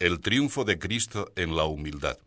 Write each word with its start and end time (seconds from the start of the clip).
El 0.00 0.20
triunfo 0.20 0.64
de 0.64 0.80
Cristo 0.80 1.30
en 1.36 1.54
la 1.54 1.66
humildad. 1.66 2.18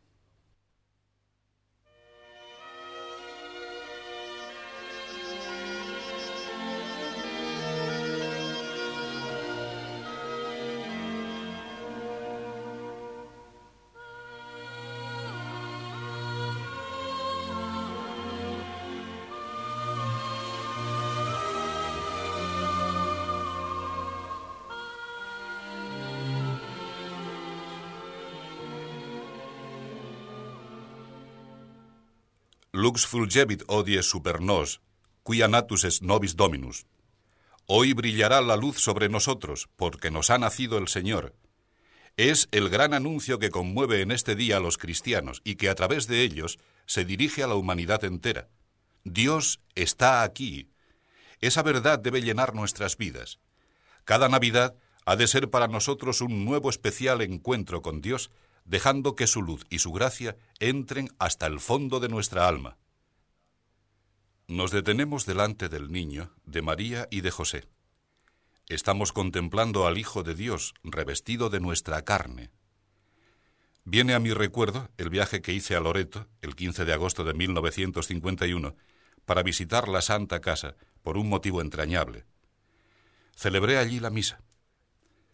Lux 32.87 33.05
fulgevit 33.05 33.65
odie 33.67 34.01
super 34.01 34.37
nos, 34.39 34.77
quia 35.27 35.49
natus 35.51 35.83
es 35.83 35.95
nobis 36.01 36.37
dominus. 36.39 36.85
Hoy 37.65 37.91
brillará 37.91 38.39
la 38.39 38.55
luz 38.55 38.77
sobre 38.79 39.09
nosotros, 39.09 39.67
porque 39.75 40.09
nos 40.09 40.29
ha 40.29 40.37
nacido 40.37 40.77
el 40.77 40.87
Señor. 40.87 41.35
Es 42.15 42.47
el 42.53 42.69
gran 42.69 42.93
anuncio 42.93 43.39
que 43.39 43.49
conmueve 43.49 43.99
en 43.99 44.11
este 44.11 44.35
día 44.35 44.55
a 44.55 44.59
los 44.61 44.77
cristianos 44.77 45.41
y 45.43 45.55
que 45.55 45.67
a 45.67 45.75
través 45.75 46.07
de 46.07 46.21
ellos 46.21 46.59
se 46.85 47.03
dirige 47.03 47.43
a 47.43 47.47
la 47.47 47.55
humanidad 47.55 48.05
entera. 48.05 48.47
Dios 49.03 49.59
está 49.75 50.23
aquí. 50.23 50.69
Esa 51.41 51.63
verdad 51.63 51.99
debe 51.99 52.21
llenar 52.21 52.55
nuestras 52.55 52.95
vidas. 52.95 53.39
Cada 54.05 54.29
Navidad 54.29 54.75
ha 55.03 55.17
de 55.17 55.27
ser 55.27 55.49
para 55.49 55.67
nosotros 55.67 56.21
un 56.21 56.45
nuevo 56.45 56.69
especial 56.69 57.21
encuentro 57.21 57.81
con 57.81 57.99
Dios 57.99 58.31
dejando 58.67 59.15
que 59.15 59.27
su 59.27 59.41
luz 59.41 59.65
y 59.69 59.79
su 59.79 59.91
gracia 59.91 60.37
entren 60.59 61.09
hasta 61.17 61.47
el 61.47 61.59
fondo 61.59 61.99
de 61.99 62.09
nuestra 62.09 62.47
alma. 62.47 62.77
Nos 64.47 64.71
detenemos 64.71 65.25
delante 65.25 65.69
del 65.69 65.91
niño, 65.91 66.33
de 66.45 66.61
María 66.61 67.07
y 67.09 67.21
de 67.21 67.31
José. 67.31 67.67
Estamos 68.67 69.13
contemplando 69.13 69.87
al 69.87 69.97
Hijo 69.97 70.23
de 70.23 70.35
Dios 70.35 70.73
revestido 70.83 71.49
de 71.49 71.61
nuestra 71.61 72.03
carne. 72.03 72.51
Viene 73.85 74.13
a 74.13 74.19
mi 74.19 74.33
recuerdo 74.33 74.89
el 74.97 75.09
viaje 75.09 75.41
que 75.41 75.53
hice 75.53 75.75
a 75.75 75.79
Loreto 75.79 76.27
el 76.41 76.55
15 76.55 76.83
de 76.83 76.93
agosto 76.93 77.23
de 77.23 77.33
1951 77.33 78.75
para 79.25 79.43
visitar 79.43 79.87
la 79.87 80.01
Santa 80.01 80.41
Casa 80.41 80.75
por 81.03 81.17
un 81.17 81.29
motivo 81.29 81.61
entrañable. 81.61 82.25
Celebré 83.33 83.77
allí 83.77 84.01
la 84.01 84.09
misa. 84.09 84.41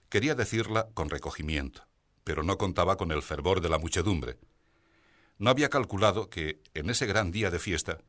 Quería 0.10 0.36
decirla 0.36 0.90
con 0.94 1.10
recogimiento 1.10 1.88
pero 2.24 2.44
no 2.44 2.58
contaba 2.58 2.98
con 2.98 3.12
el 3.12 3.22
fervor 3.22 3.62
de 3.62 3.70
la 3.70 3.78
muchedumbre. 3.78 4.38
No 5.38 5.50
había 5.50 5.70
calculado 5.70 6.30
que, 6.30 6.62
en 6.74 6.90
ese 6.90 7.06
gran 7.06 7.32
día 7.32 7.52
de 7.52 7.60
fiesta, 7.60 8.00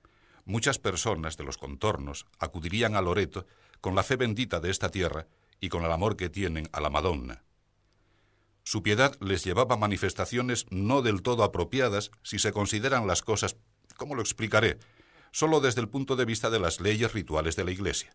muchas 0.45 0.79
personas 0.79 1.37
de 1.37 1.45
los 1.45 1.59
contornos 1.59 2.27
acudirían 2.39 2.97
a 2.97 3.03
Loreto 3.03 3.47
con 3.81 3.95
la 3.95 4.03
fe 4.03 4.17
bendita 4.17 4.61
de 4.61 4.71
esta 4.71 4.91
tierra 4.91 5.27
y 5.61 5.69
con 5.69 5.85
el 5.85 5.93
amor 5.93 6.17
que 6.17 6.29
tienen 6.29 6.69
a 6.73 6.81
la 6.81 6.91
Madonna. 6.91 7.43
Su 8.63 8.83
piedad 8.83 9.15
les 9.21 9.45
llevaba 9.45 9.77
manifestaciones 9.77 10.67
no 10.71 11.03
del 11.03 11.23
todo 11.23 11.45
apropiadas 11.45 12.11
si 12.23 12.39
se 12.39 12.53
consideran 12.53 13.07
las 13.07 13.23
cosas, 13.23 13.57
¿cómo 13.97 14.15
lo 14.15 14.23
explicaré?, 14.23 14.79
solo 15.33 15.61
desde 15.61 15.81
el 15.81 15.89
punto 15.89 16.15
de 16.15 16.25
vista 16.25 16.49
de 16.49 16.61
las 16.61 16.81
leyes 16.81 17.13
rituales 17.13 17.57
de 17.57 17.65
la 17.65 17.73
Iglesia. 17.73 18.15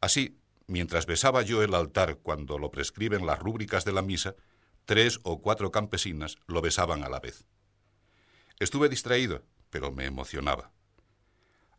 Así, 0.00 0.38
mientras 0.68 1.04
besaba 1.04 1.42
yo 1.42 1.62
el 1.62 1.74
altar 1.74 2.18
cuando 2.22 2.58
lo 2.58 2.70
prescriben 2.70 3.26
las 3.26 3.40
rúbricas 3.40 3.84
de 3.84 3.92
la 3.92 4.00
misa, 4.00 4.36
Tres 4.84 5.20
o 5.22 5.40
cuatro 5.40 5.70
campesinas 5.70 6.38
lo 6.46 6.62
besaban 6.62 7.04
a 7.04 7.08
la 7.08 7.20
vez. 7.20 7.44
Estuve 8.58 8.88
distraído, 8.88 9.42
pero 9.70 9.92
me 9.92 10.04
emocionaba. 10.04 10.72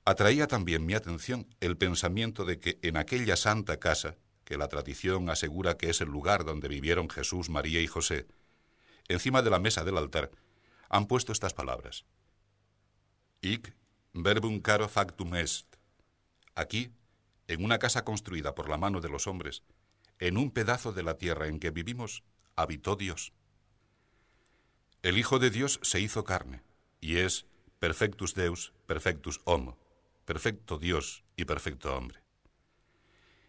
Atraía 0.04 0.48
también 0.48 0.86
mi 0.86 0.96
atención 0.96 1.48
el 1.60 1.78
pensamiento 1.78 2.44
de 2.46 2.60
que 2.60 2.80
en 2.82 2.98
aquella 2.98 3.36
santa 3.36 3.78
casa, 3.78 4.16
que 4.44 4.58
la 4.58 4.68
tradición 4.68 5.30
asegura 5.30 5.78
que 5.78 5.90
es 5.90 6.02
el 6.02 6.10
lugar 6.10 6.44
donde 6.44 6.68
vivieron 6.68 7.10
Jesús, 7.10 7.50
María 7.50 7.82
y 7.82 7.88
José, 7.88 8.28
encima 9.08 9.42
de 9.42 9.52
la 9.52 9.60
mesa 9.60 9.84
del 9.84 9.98
altar, 9.98 10.32
han 10.90 11.06
puesto 11.06 11.32
estas 11.32 11.54
palabras. 11.54 12.06
Ic 13.42 13.76
verbum 14.14 14.60
caro 14.60 14.90
factum 14.90 15.36
est. 15.36 15.68
Aquí, 16.56 16.92
en 17.48 17.64
una 17.64 17.80
casa 17.80 18.04
construida 18.04 18.56
por 18.56 18.70
la 18.70 18.78
mano 18.78 19.02
de 19.02 19.10
los 19.10 19.28
hombres, 19.28 19.64
en 20.20 20.38
un 20.38 20.52
pedazo 20.52 20.92
de 20.94 21.04
la 21.04 21.18
tierra 21.18 21.48
en 21.48 21.60
que 21.60 21.70
vivimos, 21.70 22.24
habitó 22.56 22.96
Dios. 22.96 23.34
El 25.02 25.18
Hijo 25.18 25.40
de 25.40 25.50
Dios 25.50 25.80
se 25.82 26.00
hizo 26.00 26.24
carne, 26.24 26.64
y 27.00 27.18
es 27.18 27.46
perfectus 27.80 28.36
Deus, 28.36 28.74
perfectus 28.86 29.42
homo, 29.46 29.78
perfecto 30.26 30.78
Dios 30.78 31.24
y 31.36 31.46
perfecto 31.46 31.96
hombre. 31.96 32.22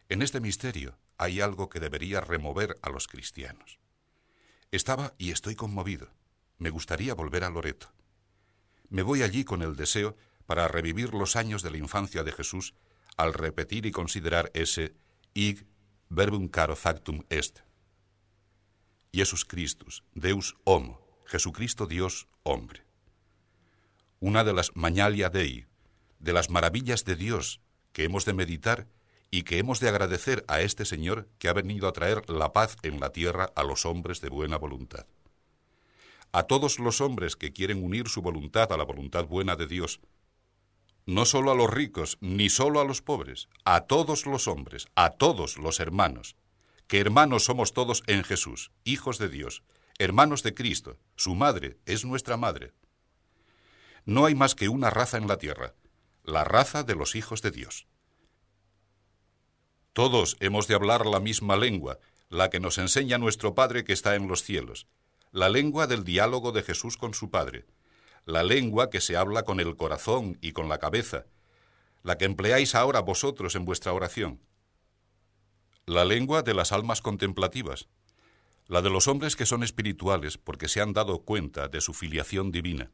En 0.09 0.23
este 0.23 0.41
misterio 0.41 0.99
hay 1.19 1.41
algo 1.41 1.69
que 1.69 1.81
debería 1.81 2.21
remover 2.21 2.79
a 2.83 2.91
los 2.91 3.07
cristianos. 3.09 3.79
Estaba 4.71 5.15
y 5.19 5.31
estoy 5.31 5.55
conmovido. 5.55 6.09
Me 6.59 6.71
gustaría 6.71 7.15
volver 7.15 7.45
a 7.45 7.51
Loreto. 7.51 7.93
Me 8.89 9.03
voy 9.03 9.23
allí 9.23 9.45
con 9.45 9.63
el 9.63 9.77
deseo 9.77 10.17
para 10.47 10.69
revivir 10.69 11.15
los 11.15 11.37
años 11.37 11.63
de 11.63 11.71
la 11.71 11.79
infancia 11.79 12.25
de 12.25 12.33
Jesús 12.33 12.75
al 13.17 13.35
repetir 13.35 13.87
y 13.87 13.93
considerar 13.93 14.51
ese 14.55 14.95
ig 15.35 15.67
verbum 16.09 16.49
caro 16.49 16.77
factum 16.77 17.25
est, 17.29 17.61
Jesus 19.15 19.45
Christus, 19.45 20.05
Deus 20.15 20.57
homo, 20.65 20.99
Jesucristo 21.27 21.87
Dios 21.87 22.29
hombre. 22.45 22.83
Una 24.21 24.43
de 24.43 24.55
las 24.55 24.75
mañalia 24.75 25.29
dei, 25.29 25.67
de 26.19 26.33
las 26.33 26.49
maravillas 26.49 27.05
de 27.05 27.15
Dios 27.15 27.61
que 27.93 28.05
hemos 28.05 28.25
de 28.25 28.33
meditar 28.33 28.89
y 29.31 29.43
que 29.43 29.59
hemos 29.59 29.81
de 29.81 29.91
agradecer 29.91 30.47
a 30.49 30.63
este 30.63 30.87
Señor 30.87 31.29
que 31.39 31.49
ha 31.49 31.53
venido 31.53 31.89
a 31.89 31.93
traer 31.93 32.31
la 32.31 32.55
paz 32.55 32.79
en 32.83 33.01
la 33.01 33.11
tierra 33.11 33.53
a 33.55 33.65
los 33.65 33.85
hombres 33.85 34.23
de 34.23 34.31
buena 34.31 34.57
voluntad. 34.57 35.07
A 36.33 36.45
todos 36.45 36.79
los 36.79 37.03
hombres 37.03 37.37
que 37.37 37.53
quieren 37.53 37.85
unir 37.85 38.09
su 38.09 38.23
voluntad 38.23 38.73
a 38.73 38.79
la 38.79 38.85
voluntad 38.85 39.27
buena 39.27 39.57
de 39.57 39.67
Dios, 39.67 40.01
no 41.05 41.27
solo 41.27 41.51
a 41.51 41.55
los 41.55 41.69
ricos, 41.69 42.17
ni 42.23 42.49
solo 42.49 42.81
a 42.81 42.85
los 42.85 43.03
pobres, 43.03 43.51
a 43.67 43.83
todos 43.83 44.25
los 44.25 44.49
hombres, 44.49 44.87
a 44.95 45.11
todos 45.11 45.59
los 45.59 45.81
hermanos, 45.81 46.35
que 46.93 47.01
hermanos 47.01 47.45
somos 47.47 47.73
todos 47.73 48.03
en 48.07 48.23
Jesús, 48.23 48.71
hijos 48.85 49.17
de 49.17 49.31
Dios, 49.31 49.63
hermanos 49.99 50.43
de 50.43 50.53
Cristo, 50.53 50.99
su 51.17 51.35
madre 51.35 51.79
es 51.87 52.05
nuestra 52.05 52.37
madre. 52.37 52.75
No 54.05 54.27
hay 54.27 54.35
más 54.35 54.55
que 54.55 54.69
una 54.69 54.91
raza 54.91 55.17
en 55.17 55.27
la 55.27 55.39
tierra, 55.39 55.75
la 56.23 56.45
raza 56.45 56.83
de 56.83 56.95
los 56.95 57.15
hijos 57.15 57.41
de 57.41 57.51
Dios. 57.51 57.87
Todos 59.95 60.37
hemos 60.41 60.69
de 60.69 60.75
hablar 60.75 61.07
la 61.07 61.19
misma 61.19 61.57
lengua, 61.57 61.99
la 62.29 62.51
que 62.51 62.61
nos 62.61 62.77
enseña 62.77 63.17
nuestro 63.17 63.55
Padre 63.55 63.85
que 63.85 63.95
está 63.95 64.15
en 64.15 64.29
los 64.29 64.43
cielos, 64.43 64.87
la 65.31 65.49
lengua 65.49 65.87
del 65.87 66.05
diálogo 66.05 66.53
de 66.53 66.63
Jesús 66.63 66.99
con 66.99 67.15
su 67.15 67.31
Padre, 67.31 67.65
la 68.27 68.43
lengua 68.43 68.91
que 68.91 69.01
se 69.01 69.17
habla 69.17 69.45
con 69.45 69.61
el 69.61 69.77
corazón 69.77 70.37
y 70.43 70.53
con 70.53 70.69
la 70.69 70.77
cabeza, 70.77 71.25
la 72.03 72.19
que 72.19 72.27
empleáis 72.27 72.75
ahora 72.75 73.01
vosotros 73.01 73.55
en 73.55 73.65
vuestra 73.65 73.95
oración 73.95 74.43
la 75.87 76.05
lengua 76.05 76.43
de 76.43 76.55
las 76.55 76.71
almas 76.71 77.03
contemplativas, 77.03 77.89
la 78.69 78.83
de 78.83 78.91
los 78.91 79.09
hombres 79.09 79.35
que 79.35 79.47
son 79.47 79.65
espirituales 79.65 80.39
porque 80.39 80.69
se 80.69 80.81
han 80.81 80.93
dado 80.93 81.23
cuenta 81.23 81.67
de 81.69 81.81
su 81.81 81.93
filiación 81.93 82.53
divina, 82.53 82.93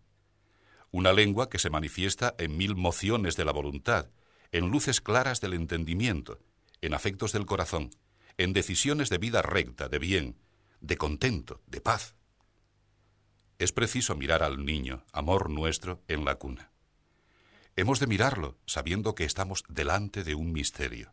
una 0.91 1.13
lengua 1.13 1.51
que 1.51 1.59
se 1.59 1.69
manifiesta 1.69 2.35
en 2.39 2.57
mil 2.57 2.77
mociones 2.77 3.37
de 3.37 3.45
la 3.45 3.53
voluntad, 3.53 4.09
en 4.53 4.71
luces 4.71 5.03
claras 5.03 5.43
del 5.43 5.53
entendimiento, 5.53 6.41
en 6.81 6.95
afectos 6.95 7.33
del 7.33 7.45
corazón, 7.45 7.91
en 8.39 8.55
decisiones 8.55 9.11
de 9.11 9.19
vida 9.19 9.43
recta, 9.43 9.89
de 9.89 9.99
bien, 9.99 10.39
de 10.81 10.97
contento, 10.97 11.61
de 11.67 11.83
paz. 11.83 12.15
Es 13.59 13.73
preciso 13.73 14.17
mirar 14.17 14.43
al 14.43 14.65
niño, 14.65 15.05
amor 15.13 15.51
nuestro, 15.51 16.03
en 16.09 16.25
la 16.25 16.37
cuna. 16.37 16.71
Hemos 17.77 18.01
de 18.01 18.07
mirarlo 18.07 18.57
sabiendo 18.65 19.15
que 19.15 19.25
estamos 19.25 19.63
delante 19.69 20.25
de 20.25 20.35
un 20.35 20.53
misterio. 20.53 21.13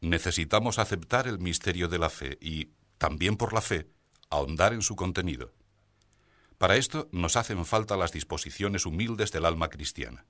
Necesitamos 0.00 0.78
aceptar 0.78 1.28
el 1.28 1.38
misterio 1.38 1.88
de 1.88 1.98
la 1.98 2.08
fe 2.08 2.38
y, 2.40 2.70
también 2.96 3.36
por 3.36 3.52
la 3.52 3.60
fe, 3.60 3.90
ahondar 4.30 4.72
en 4.72 4.82
su 4.82 4.96
contenido. 4.96 5.52
Para 6.56 6.76
esto 6.76 7.08
nos 7.12 7.36
hacen 7.36 7.64
falta 7.66 7.96
las 7.96 8.12
disposiciones 8.12 8.86
humildes 8.86 9.32
del 9.32 9.44
alma 9.44 9.68
cristiana. 9.68 10.24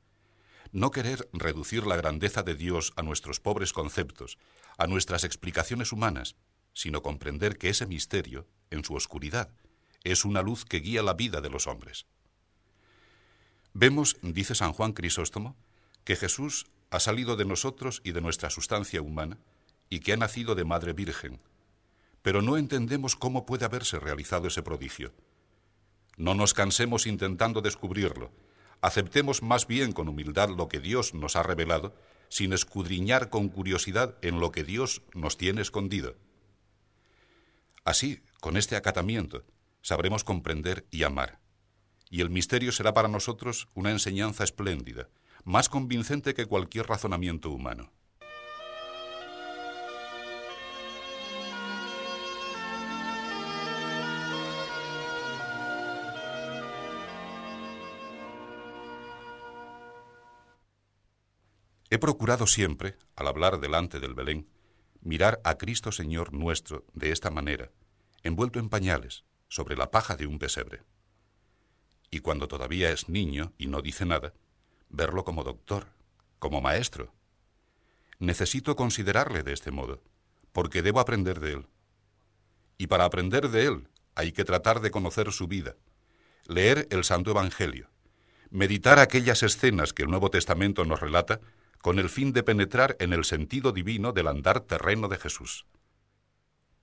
No 0.72 0.90
querer 0.90 1.28
reducir 1.32 1.86
la 1.86 1.96
grandeza 1.96 2.42
de 2.42 2.54
Dios 2.54 2.92
a 2.96 3.02
nuestros 3.02 3.40
pobres 3.40 3.72
conceptos, 3.72 4.38
a 4.78 4.86
nuestras 4.86 5.24
explicaciones 5.24 5.92
humanas, 5.92 6.36
sino 6.72 7.02
comprender 7.02 7.58
que 7.58 7.68
ese 7.68 7.86
misterio, 7.86 8.46
en 8.70 8.84
su 8.84 8.94
oscuridad, 8.94 9.50
es 10.04 10.24
una 10.24 10.42
luz 10.42 10.64
que 10.64 10.78
guía 10.78 11.02
la 11.02 11.14
vida 11.14 11.40
de 11.40 11.50
los 11.50 11.66
hombres. 11.66 12.06
Vemos, 13.72 14.16
dice 14.22 14.54
San 14.54 14.72
Juan 14.72 14.92
Crisóstomo, 14.92 15.56
que 16.04 16.16
Jesús 16.16 16.66
ha 16.90 16.98
salido 16.98 17.36
de 17.36 17.44
nosotros 17.44 18.00
y 18.04 18.12
de 18.12 18.20
nuestra 18.20 18.50
sustancia 18.50 19.02
humana 19.02 19.38
y 19.90 20.00
que 20.00 20.12
ha 20.14 20.16
nacido 20.16 20.54
de 20.54 20.64
Madre 20.64 20.92
Virgen. 20.94 21.40
pero 22.22 22.42
no 22.42 22.56
entendemos 22.58 23.16
cómo 23.16 23.46
puede 23.46 23.64
haberse 23.64 23.98
realizado 23.98 24.48
ese 24.48 24.62
prodigio. 24.62 25.12
No 26.16 26.34
nos 26.34 26.52
cansemos 26.52 27.06
intentando 27.06 27.62
descubrirlo, 27.62 28.30
aceptemos 28.82 29.42
más 29.42 29.66
bien 29.66 29.92
con 29.92 30.08
humildad 30.08 30.50
lo 30.50 30.68
que 30.68 30.80
Dios 30.80 31.14
nos 31.14 31.34
ha 31.36 31.42
revelado, 31.42 31.94
sin 32.28 32.52
escudriñar 32.52 33.30
con 33.30 33.48
curiosidad 33.48 34.16
en 34.22 34.38
lo 34.38 34.52
que 34.52 34.64
Dios 34.64 35.02
nos 35.14 35.36
tiene 35.36 35.62
escondido. 35.62 36.14
Así, 37.84 38.20
con 38.40 38.56
este 38.56 38.76
acatamiento, 38.76 39.44
sabremos 39.80 40.22
comprender 40.22 40.86
y 40.90 41.04
amar. 41.04 41.40
Y 42.10 42.20
el 42.20 42.28
misterio 42.28 42.70
será 42.72 42.92
para 42.92 43.08
nosotros 43.08 43.68
una 43.74 43.90
enseñanza 43.90 44.44
espléndida, 44.44 45.08
más 45.44 45.68
convincente 45.68 46.34
que 46.34 46.44
cualquier 46.44 46.86
razonamiento 46.86 47.50
humano. 47.50 47.90
He 61.90 61.98
procurado 61.98 62.46
siempre, 62.46 62.96
al 63.16 63.26
hablar 63.26 63.58
delante 63.58 63.98
del 63.98 64.14
Belén, 64.14 64.48
mirar 65.02 65.40
a 65.42 65.58
Cristo 65.58 65.90
Señor 65.90 66.32
nuestro 66.32 66.84
de 66.94 67.10
esta 67.10 67.30
manera, 67.30 67.72
envuelto 68.22 68.60
en 68.60 68.68
pañales, 68.68 69.24
sobre 69.48 69.76
la 69.76 69.90
paja 69.90 70.14
de 70.14 70.26
un 70.26 70.38
pesebre. 70.38 70.84
Y 72.12 72.20
cuando 72.20 72.46
todavía 72.46 72.92
es 72.92 73.08
niño 73.08 73.52
y 73.58 73.66
no 73.66 73.82
dice 73.82 74.06
nada, 74.06 74.32
verlo 74.88 75.24
como 75.24 75.42
doctor, 75.42 75.88
como 76.38 76.60
maestro. 76.60 77.12
Necesito 78.20 78.76
considerarle 78.76 79.42
de 79.42 79.52
este 79.52 79.72
modo, 79.72 80.00
porque 80.52 80.82
debo 80.82 81.00
aprender 81.00 81.40
de 81.40 81.54
él. 81.54 81.66
Y 82.78 82.86
para 82.86 83.04
aprender 83.04 83.48
de 83.48 83.66
él 83.66 83.88
hay 84.14 84.30
que 84.30 84.44
tratar 84.44 84.80
de 84.80 84.92
conocer 84.92 85.32
su 85.32 85.48
vida, 85.48 85.74
leer 86.46 86.86
el 86.90 87.02
Santo 87.02 87.32
Evangelio, 87.32 87.90
meditar 88.50 89.00
aquellas 89.00 89.42
escenas 89.42 89.92
que 89.92 90.04
el 90.04 90.10
Nuevo 90.10 90.30
Testamento 90.30 90.84
nos 90.84 91.00
relata 91.00 91.40
con 91.80 91.98
el 91.98 92.08
fin 92.08 92.32
de 92.32 92.42
penetrar 92.42 92.96
en 93.00 93.12
el 93.12 93.24
sentido 93.24 93.72
divino 93.72 94.12
del 94.12 94.28
andar 94.28 94.60
terreno 94.60 95.08
de 95.08 95.18
Jesús. 95.18 95.66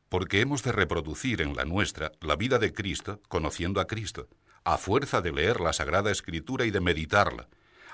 Porque 0.10 0.42
hemos 0.42 0.64
de 0.64 0.72
reproducir 0.72 1.42
en 1.42 1.56
la 1.56 1.66
nuestra 1.66 2.12
la 2.22 2.36
vida 2.36 2.60
de 2.60 2.74
Cristo 2.74 3.22
conociendo 3.28 3.80
a 3.80 3.88
Cristo, 3.88 4.28
a 4.64 4.78
fuerza 4.78 5.22
de 5.22 5.32
leer 5.32 5.60
la 5.60 5.74
Sagrada 5.74 6.12
Escritura 6.12 6.66
y 6.66 6.72
de 6.72 6.82
meditarla, 6.82 7.48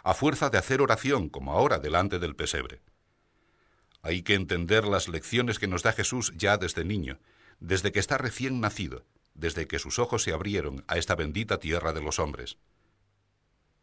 a 0.03 0.13
fuerza 0.13 0.49
de 0.49 0.57
hacer 0.57 0.81
oración 0.81 1.29
como 1.29 1.51
ahora 1.51 1.79
delante 1.79 2.19
del 2.19 2.35
pesebre. 2.35 2.81
Hay 4.01 4.21
que 4.21 4.33
entender 4.33 4.85
las 4.85 5.07
lecciones 5.07 5.59
que 5.59 5.67
nos 5.67 5.83
da 5.83 5.93
Jesús 5.93 6.33
ya 6.35 6.57
desde 6.57 6.83
niño, 6.83 7.19
desde 7.59 7.91
que 7.91 7.99
está 7.99 8.17
recién 8.17 8.59
nacido, 8.59 9.05
desde 9.33 9.67
que 9.67 9.79
sus 9.79 9.97
ojos 9.99 10.23
se 10.23 10.33
abrieron 10.33 10.83
a 10.87 10.97
esta 10.97 11.15
bendita 11.15 11.59
tierra 11.59 11.93
de 11.93 12.01
los 12.01 12.19
hombres. 12.19 12.57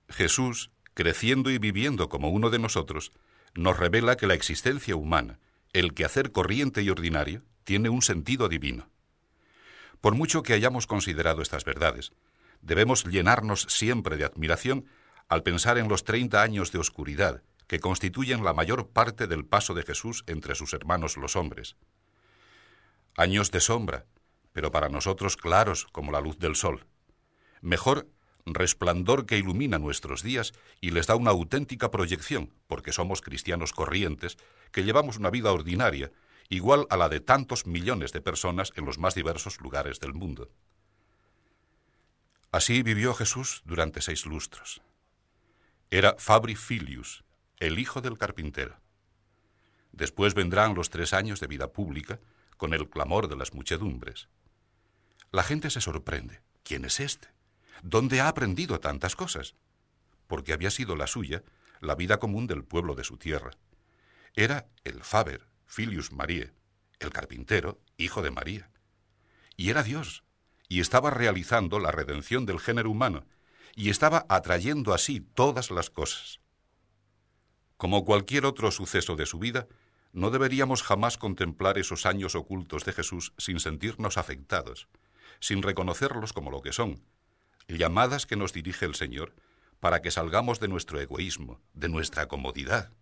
Jesús 0.09 0.71
creciendo 1.01 1.49
y 1.51 1.57
viviendo 1.57 2.11
como 2.11 2.29
uno 2.29 2.51
de 2.51 2.59
nosotros, 2.59 3.13
nos 3.55 3.79
revela 3.79 4.19
que 4.19 4.27
la 4.27 4.35
existencia 4.35 4.97
humana, 4.97 5.39
el 5.73 5.95
quehacer 5.95 6.31
corriente 6.31 6.83
y 6.83 6.91
ordinario, 6.91 7.43
tiene 7.65 7.89
un 7.89 8.03
sentido 8.03 8.51
divino. 8.51 8.91
Por 10.03 10.15
mucho 10.15 10.43
que 10.43 10.53
hayamos 10.53 10.87
considerado 10.87 11.41
estas 11.41 11.65
verdades, 11.65 12.13
debemos 12.61 13.07
llenarnos 13.07 13.63
siempre 13.71 14.19
de 14.19 14.27
admiración 14.27 14.85
al 15.27 15.43
pensar 15.43 15.79
en 15.79 15.89
los 15.89 16.05
treinta 16.05 16.43
años 16.43 16.71
de 16.71 16.81
oscuridad 16.81 17.43
que 17.67 17.81
constituyen 17.81 18.45
la 18.45 18.53
mayor 18.53 18.91
parte 18.91 19.27
del 19.27 19.47
paso 19.47 19.73
de 19.73 19.85
Jesús 19.85 20.23
entre 20.27 20.55
sus 20.55 20.75
hermanos 20.75 21.17
los 21.17 21.35
hombres. 21.35 21.77
Años 23.17 23.51
de 23.51 23.61
sombra, 23.61 24.05
pero 24.53 24.71
para 24.71 24.91
nosotros 24.91 25.39
claros 25.39 25.87
como 25.93 26.13
la 26.13 26.21
luz 26.21 26.39
del 26.39 26.57
sol. 26.57 26.85
Mejor 27.63 28.07
resplandor 28.47 29.27
que 29.27 29.39
ilumina 29.39 29.79
nuestros 29.79 30.23
días 30.23 30.53
y 30.81 30.91
les 30.91 31.07
da 31.07 31.17
una 31.17 31.31
auténtica 31.31 31.91
proyección, 31.91 32.53
porque 32.67 32.93
somos 32.93 33.21
cristianos 33.21 33.73
corrientes, 33.73 34.39
que 34.73 34.85
llevamos 34.85 35.19
una 35.19 35.31
vida 35.31 35.53
ordinaria, 35.53 36.11
igual 36.49 36.87
a 36.91 36.97
la 36.97 37.09
de 37.09 37.21
tantos 37.21 37.67
millones 37.67 38.13
de 38.13 38.21
personas 38.21 38.73
en 38.77 38.85
los 38.85 38.99
más 38.99 39.15
diversos 39.15 39.61
lugares 39.61 40.01
del 40.01 40.15
mundo. 40.15 40.51
Así 42.53 42.83
vivió 42.83 43.15
Jesús 43.15 43.63
durante 43.65 44.01
seis 44.01 44.27
lustros. 44.27 44.83
Era 45.91 46.17
Fabri 46.19 46.57
Filius, 46.57 47.25
el 47.59 47.79
hijo 47.79 48.01
del 48.01 48.19
carpintero. 48.19 48.81
Después 49.93 50.35
vendrán 50.35 50.75
los 50.75 50.91
tres 50.91 51.13
años 51.13 51.41
de 51.41 51.47
vida 51.47 51.69
pública, 51.69 52.21
con 52.57 52.75
el 52.75 52.89
clamor 52.91 53.29
de 53.29 53.37
las 53.37 53.55
muchedumbres. 53.55 54.29
La 55.33 55.43
gente 55.43 55.71
se 55.71 55.81
sorprende. 55.81 56.43
¿Quién 56.63 56.85
es 56.85 57.01
este? 57.01 57.29
¿Dónde 57.83 58.21
ha 58.21 58.29
aprendido 58.29 58.81
tantas 58.81 59.17
cosas? 59.17 59.55
Porque 60.27 60.53
había 60.53 60.71
sido 60.71 60.97
la 60.97 61.07
suya 61.07 61.43
la 61.81 61.95
vida 61.95 62.19
común 62.19 62.47
del 62.47 62.65
pueblo 62.65 62.95
de 62.95 63.05
su 63.05 63.17
tierra. 63.17 63.53
Era 64.35 64.69
el 64.85 65.03
Faber, 65.03 65.49
Filius 65.67 66.13
Marie, 66.13 66.53
el 66.99 67.11
carpintero, 67.11 67.81
hijo 67.97 68.23
de 68.23 68.31
María. 68.31 68.71
Y 69.57 69.71
era 69.71 69.83
Dios, 69.83 70.23
y 70.69 70.81
estaba 70.81 71.11
realizando 71.11 71.79
la 71.81 71.91
redención 71.91 72.47
del 72.47 72.61
género 72.61 72.91
humano, 72.91 73.25
y 73.75 73.91
estaba 73.91 74.27
atrayendo 74.29 74.93
así 74.93 75.21
todas 75.21 75.71
las 75.71 75.91
cosas. 75.91 76.41
Como 77.77 78.05
cualquier 78.05 78.45
otro 78.45 78.71
suceso 78.71 79.17
de 79.17 79.27
su 79.27 79.39
vida, 79.39 79.67
no 80.13 80.31
deberíamos 80.31 80.83
jamás 80.83 81.17
contemplar 81.17 81.79
esos 81.79 82.05
años 82.05 82.35
ocultos 82.35 82.85
de 82.85 82.93
Jesús 82.93 83.33
sin 83.39 83.59
sentirnos 83.59 84.19
afectados, 84.19 84.89
sin 85.39 85.63
reconocerlos 85.63 86.33
como 86.33 86.51
lo 86.51 86.61
que 86.61 86.73
son, 86.73 87.03
llamadas 87.77 88.27
que 88.27 88.37
nos 88.37 88.53
dirige 88.53 88.85
el 88.85 88.95
Señor 88.95 89.35
para 89.81 90.03
que 90.03 90.11
salgamos 90.11 90.61
de 90.61 90.69
nuestro 90.69 91.01
egoísmo, 91.01 91.61
de 91.73 91.89
nuestra 91.89 92.29
comodidad. 92.29 92.93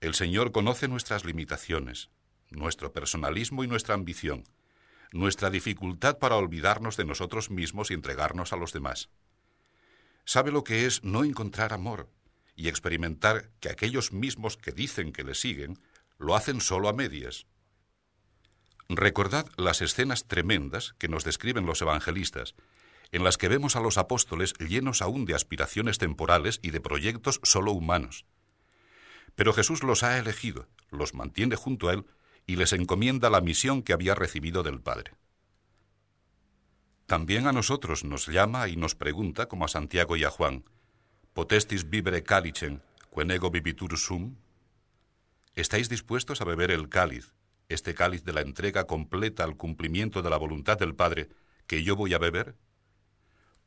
El 0.00 0.14
Señor 0.14 0.52
conoce 0.52 0.88
nuestras 0.88 1.24
limitaciones, 1.24 2.10
nuestro 2.50 2.92
personalismo 2.92 3.64
y 3.64 3.66
nuestra 3.66 3.94
ambición, 3.94 4.44
nuestra 5.12 5.50
dificultad 5.50 6.18
para 6.18 6.36
olvidarnos 6.36 6.96
de 6.96 7.04
nosotros 7.04 7.50
mismos 7.50 7.90
y 7.90 7.94
entregarnos 7.94 8.52
a 8.52 8.56
los 8.56 8.72
demás. 8.72 9.08
Sabe 10.24 10.50
lo 10.50 10.64
que 10.64 10.86
es 10.86 11.02
no 11.04 11.24
encontrar 11.24 11.72
amor 11.72 12.10
y 12.54 12.68
experimentar 12.68 13.50
que 13.60 13.70
aquellos 13.70 14.12
mismos 14.12 14.56
que 14.56 14.72
dicen 14.72 15.12
que 15.12 15.24
le 15.24 15.34
siguen 15.34 15.78
lo 16.18 16.34
hacen 16.34 16.60
solo 16.60 16.88
a 16.88 16.92
medias. 16.92 17.46
Recordad 18.88 19.46
las 19.56 19.82
escenas 19.82 20.26
tremendas 20.26 20.94
que 20.98 21.08
nos 21.08 21.24
describen 21.24 21.66
los 21.66 21.82
evangelistas 21.82 22.54
en 23.12 23.24
las 23.24 23.38
que 23.38 23.48
vemos 23.48 23.76
a 23.76 23.80
los 23.80 23.98
apóstoles 23.98 24.54
llenos 24.54 25.02
aún 25.02 25.24
de 25.24 25.34
aspiraciones 25.34 25.98
temporales 25.98 26.60
y 26.62 26.70
de 26.70 26.80
proyectos 26.80 27.40
solo 27.42 27.72
humanos. 27.72 28.26
Pero 29.34 29.52
Jesús 29.52 29.82
los 29.82 30.02
ha 30.02 30.18
elegido, 30.18 30.66
los 30.90 31.14
mantiene 31.14 31.56
junto 31.56 31.88
a 31.88 31.94
Él 31.94 32.06
y 32.46 32.56
les 32.56 32.72
encomienda 32.72 33.30
la 33.30 33.40
misión 33.40 33.82
que 33.82 33.92
había 33.92 34.14
recibido 34.14 34.62
del 34.62 34.80
Padre. 34.80 35.12
También 37.06 37.46
a 37.46 37.52
nosotros 37.52 38.04
nos 38.04 38.26
llama 38.26 38.68
y 38.68 38.76
nos 38.76 38.94
pregunta, 38.94 39.46
como 39.46 39.64
a 39.64 39.68
Santiago 39.68 40.16
y 40.16 40.24
a 40.24 40.30
Juan, 40.30 40.64
¿Potestis 41.34 41.90
vivere 41.90 42.22
calicen, 42.22 42.82
quenego 43.14 43.50
vivitur 43.50 43.96
sum? 43.98 44.36
¿Estáis 45.54 45.88
dispuestos 45.88 46.40
a 46.40 46.44
beber 46.44 46.70
el 46.70 46.88
cáliz, 46.88 47.34
este 47.68 47.94
cáliz 47.94 48.24
de 48.24 48.32
la 48.32 48.40
entrega 48.40 48.86
completa 48.86 49.44
al 49.44 49.56
cumplimiento 49.56 50.22
de 50.22 50.30
la 50.30 50.38
voluntad 50.38 50.78
del 50.78 50.94
Padre, 50.94 51.28
que 51.66 51.84
yo 51.84 51.94
voy 51.94 52.14
a 52.14 52.18
beber? 52.18 52.56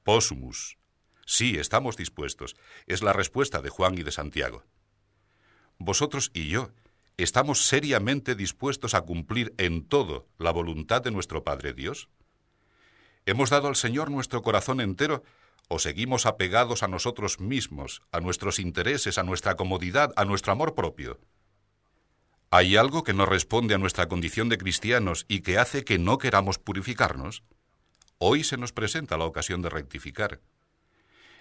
Posumus. 0.10 0.80
Sí, 1.28 1.58
estamos 1.60 1.96
dispuestos. 1.96 2.56
Es 2.88 3.04
la 3.04 3.14
respuesta 3.14 3.62
de 3.62 3.70
Juan 3.70 3.96
y 3.96 4.02
de 4.02 4.12
Santiago. 4.12 4.64
Vosotros 5.78 6.32
y 6.34 6.48
yo 6.48 6.72
estamos 7.18 7.68
seriamente 7.68 8.34
dispuestos 8.34 8.96
a 8.96 9.02
cumplir 9.02 9.54
en 9.60 9.88
todo 9.88 10.28
la 10.40 10.50
voluntad 10.50 11.04
de 11.04 11.12
nuestro 11.12 11.44
Padre 11.44 11.74
Dios. 11.74 12.10
¿Hemos 13.28 13.52
dado 13.52 13.68
al 13.68 13.76
Señor 13.76 14.10
nuestro 14.10 14.42
corazón 14.42 14.82
entero 14.82 15.22
o 15.68 15.78
seguimos 15.78 16.26
apegados 16.26 16.82
a 16.82 16.88
nosotros 16.88 17.40
mismos, 17.40 18.02
a 18.12 18.20
nuestros 18.20 18.58
intereses, 18.58 19.20
a 19.20 19.24
nuestra 19.24 19.58
comodidad, 19.58 20.12
a 20.16 20.26
nuestro 20.26 20.54
amor 20.54 20.74
propio? 20.74 21.20
¿Hay 22.50 22.78
algo 22.78 23.04
que 23.04 23.14
no 23.14 23.28
responde 23.28 23.76
a 23.76 23.78
nuestra 23.78 24.08
condición 24.08 24.50
de 24.50 24.58
cristianos 24.58 25.28
y 25.28 25.42
que 25.42 25.60
hace 25.60 25.84
que 25.84 26.00
no 26.00 26.18
queramos 26.18 26.58
purificarnos? 26.58 27.44
Hoy 28.22 28.44
se 28.44 28.58
nos 28.58 28.74
presenta 28.74 29.18
la 29.18 29.24
ocasión 29.24 29.62
de 29.62 29.70
rectificar. 29.70 30.42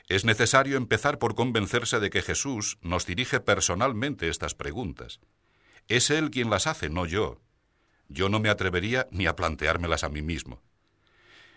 Es 0.08 0.25
necesario 0.25 0.76
empezar 0.76 1.18
por 1.18 1.35
convencerse 1.35 1.99
de 1.99 2.08
que 2.08 2.23
Jesús 2.23 2.78
nos 2.82 3.04
dirige 3.04 3.40
personalmente 3.40 4.28
estas 4.28 4.54
preguntas. 4.54 5.18
Es 5.88 6.08
Él 6.11 6.30
quien 6.30 6.50
las 6.50 6.68
hace, 6.68 6.88
no 6.88 7.04
yo. 7.04 7.40
Yo 8.08 8.28
no 8.28 8.38
me 8.38 8.49
atrevería 8.49 9.08
ni 9.11 9.26
a 9.26 9.35
planteármelas 9.35 10.04
a 10.04 10.08
mí 10.08 10.23
mismo. 10.23 10.62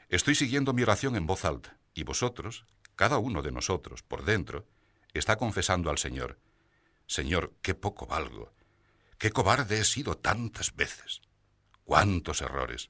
Estoy 0.10 0.34
siguiendo 0.34 0.74
mi 0.74 0.82
oración 0.82 1.16
en 1.16 1.28
voz 1.28 1.46
alta, 1.46 1.78
y 1.94 2.02
vosotros, 2.02 2.66
cada 2.96 3.20
uno 3.20 3.44
de 3.44 3.52
nosotros, 3.52 4.02
por 4.02 4.26
dentro, 4.26 4.66
está 5.14 5.38
confesando 5.38 5.92
al 5.92 6.00
Señor, 6.00 6.40
Señor, 7.06 7.54
qué 7.62 7.76
poco 7.76 8.08
valgo, 8.08 8.52
qué 9.20 9.30
cobarde 9.30 9.80
he 9.80 9.84
sido 9.84 10.18
tantas 10.18 10.76
veces. 10.76 11.22
cuántos 11.84 12.42
errores, 12.42 12.90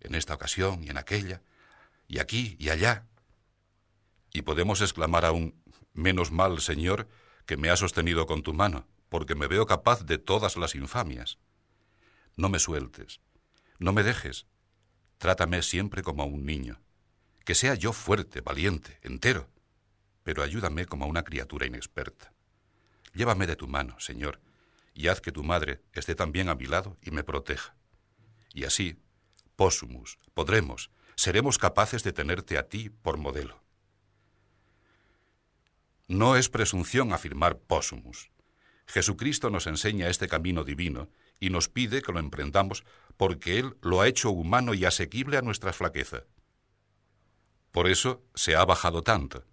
en 0.00 0.16
esta 0.16 0.34
ocasión 0.34 0.84
y 0.84 0.90
en 0.90 0.98
aquella, 0.98 1.40
y 2.12 2.18
aquí 2.18 2.56
y 2.58 2.68
allá. 2.68 3.08
Y 4.34 4.42
podemos 4.42 4.82
exclamar 4.82 5.24
aún, 5.24 5.54
menos 5.94 6.30
mal, 6.30 6.60
Señor, 6.60 7.08
que 7.46 7.56
me 7.56 7.70
has 7.70 7.78
sostenido 7.78 8.26
con 8.26 8.42
tu 8.42 8.52
mano, 8.52 8.86
porque 9.08 9.34
me 9.34 9.46
veo 9.46 9.64
capaz 9.64 10.04
de 10.04 10.18
todas 10.18 10.58
las 10.58 10.74
infamias. 10.74 11.38
No 12.36 12.50
me 12.50 12.58
sueltes, 12.58 13.20
no 13.78 13.94
me 13.94 14.02
dejes, 14.02 14.46
trátame 15.16 15.62
siempre 15.62 16.02
como 16.02 16.22
a 16.22 16.26
un 16.26 16.44
niño, 16.44 16.82
que 17.46 17.54
sea 17.54 17.76
yo 17.76 17.94
fuerte, 17.94 18.42
valiente, 18.42 18.98
entero, 19.00 19.48
pero 20.22 20.42
ayúdame 20.42 20.84
como 20.84 21.06
a 21.06 21.08
una 21.08 21.24
criatura 21.24 21.64
inexperta. 21.64 22.34
Llévame 23.14 23.46
de 23.46 23.56
tu 23.56 23.68
mano, 23.68 23.98
Señor, 24.00 24.38
y 24.92 25.08
haz 25.08 25.22
que 25.22 25.32
tu 25.32 25.42
madre 25.44 25.80
esté 25.94 26.14
también 26.14 26.50
a 26.50 26.56
mi 26.56 26.66
lado 26.66 26.98
y 27.00 27.10
me 27.10 27.24
proteja. 27.24 27.74
Y 28.52 28.64
así, 28.64 29.00
pósumus, 29.56 30.18
podremos, 30.34 30.90
seremos 31.16 31.58
capaces 31.58 32.02
de 32.02 32.12
tenerte 32.12 32.58
a 32.58 32.68
ti 32.68 32.90
por 32.90 33.18
modelo. 33.18 33.62
No 36.08 36.36
es 36.36 36.48
presunción 36.48 37.12
afirmar 37.12 37.58
pósumus. 37.58 38.30
Jesucristo 38.86 39.48
nos 39.48 39.66
enseña 39.66 40.08
este 40.08 40.28
camino 40.28 40.64
divino 40.64 41.08
y 41.40 41.50
nos 41.50 41.68
pide 41.68 42.02
que 42.02 42.12
lo 42.12 42.18
emprendamos 42.18 42.84
porque 43.16 43.58
Él 43.58 43.76
lo 43.80 44.00
ha 44.00 44.08
hecho 44.08 44.30
humano 44.30 44.74
y 44.74 44.84
asequible 44.84 45.38
a 45.38 45.42
nuestra 45.42 45.72
flaqueza. 45.72 46.24
Por 47.70 47.88
eso 47.88 48.22
se 48.34 48.54
ha 48.54 48.64
bajado 48.64 49.02
tanto. 49.02 49.44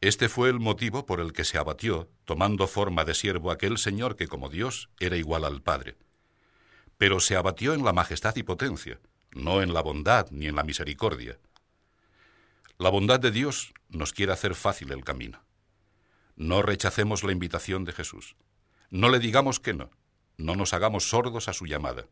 Este 0.00 0.28
fue 0.28 0.50
el 0.50 0.60
motivo 0.60 1.06
por 1.06 1.20
el 1.20 1.32
que 1.32 1.44
se 1.44 1.58
abatió, 1.58 2.10
tomando 2.24 2.66
forma 2.66 3.04
de 3.04 3.14
siervo 3.14 3.50
aquel 3.50 3.78
Señor 3.78 4.16
que 4.16 4.28
como 4.28 4.48
Dios 4.48 4.90
era 5.00 5.16
igual 5.16 5.44
al 5.44 5.62
Padre. 5.62 5.96
Pero 6.98 7.20
se 7.20 7.36
abatió 7.36 7.74
en 7.74 7.84
la 7.84 7.92
majestad 7.92 8.36
y 8.36 8.42
potencia, 8.42 9.00
no 9.34 9.62
en 9.62 9.74
la 9.74 9.82
bondad 9.82 10.28
ni 10.30 10.46
en 10.46 10.56
la 10.56 10.62
misericordia. 10.62 11.38
La 12.78 12.88
bondad 12.88 13.20
de 13.20 13.30
Dios 13.30 13.74
nos 13.88 14.12
quiere 14.12 14.32
hacer 14.32 14.54
fácil 14.54 14.92
el 14.92 15.04
camino. 15.04 15.44
No 16.36 16.62
rechacemos 16.62 17.22
la 17.22 17.32
invitación 17.32 17.84
de 17.84 17.92
Jesús. 17.92 18.36
No 18.90 19.08
le 19.08 19.18
digamos 19.18 19.60
que 19.60 19.74
no. 19.74 19.90
No 20.36 20.56
nos 20.56 20.72
hagamos 20.72 21.08
sordos 21.08 21.48
a 21.48 21.52
su 21.52 21.66
llamada, 21.66 22.06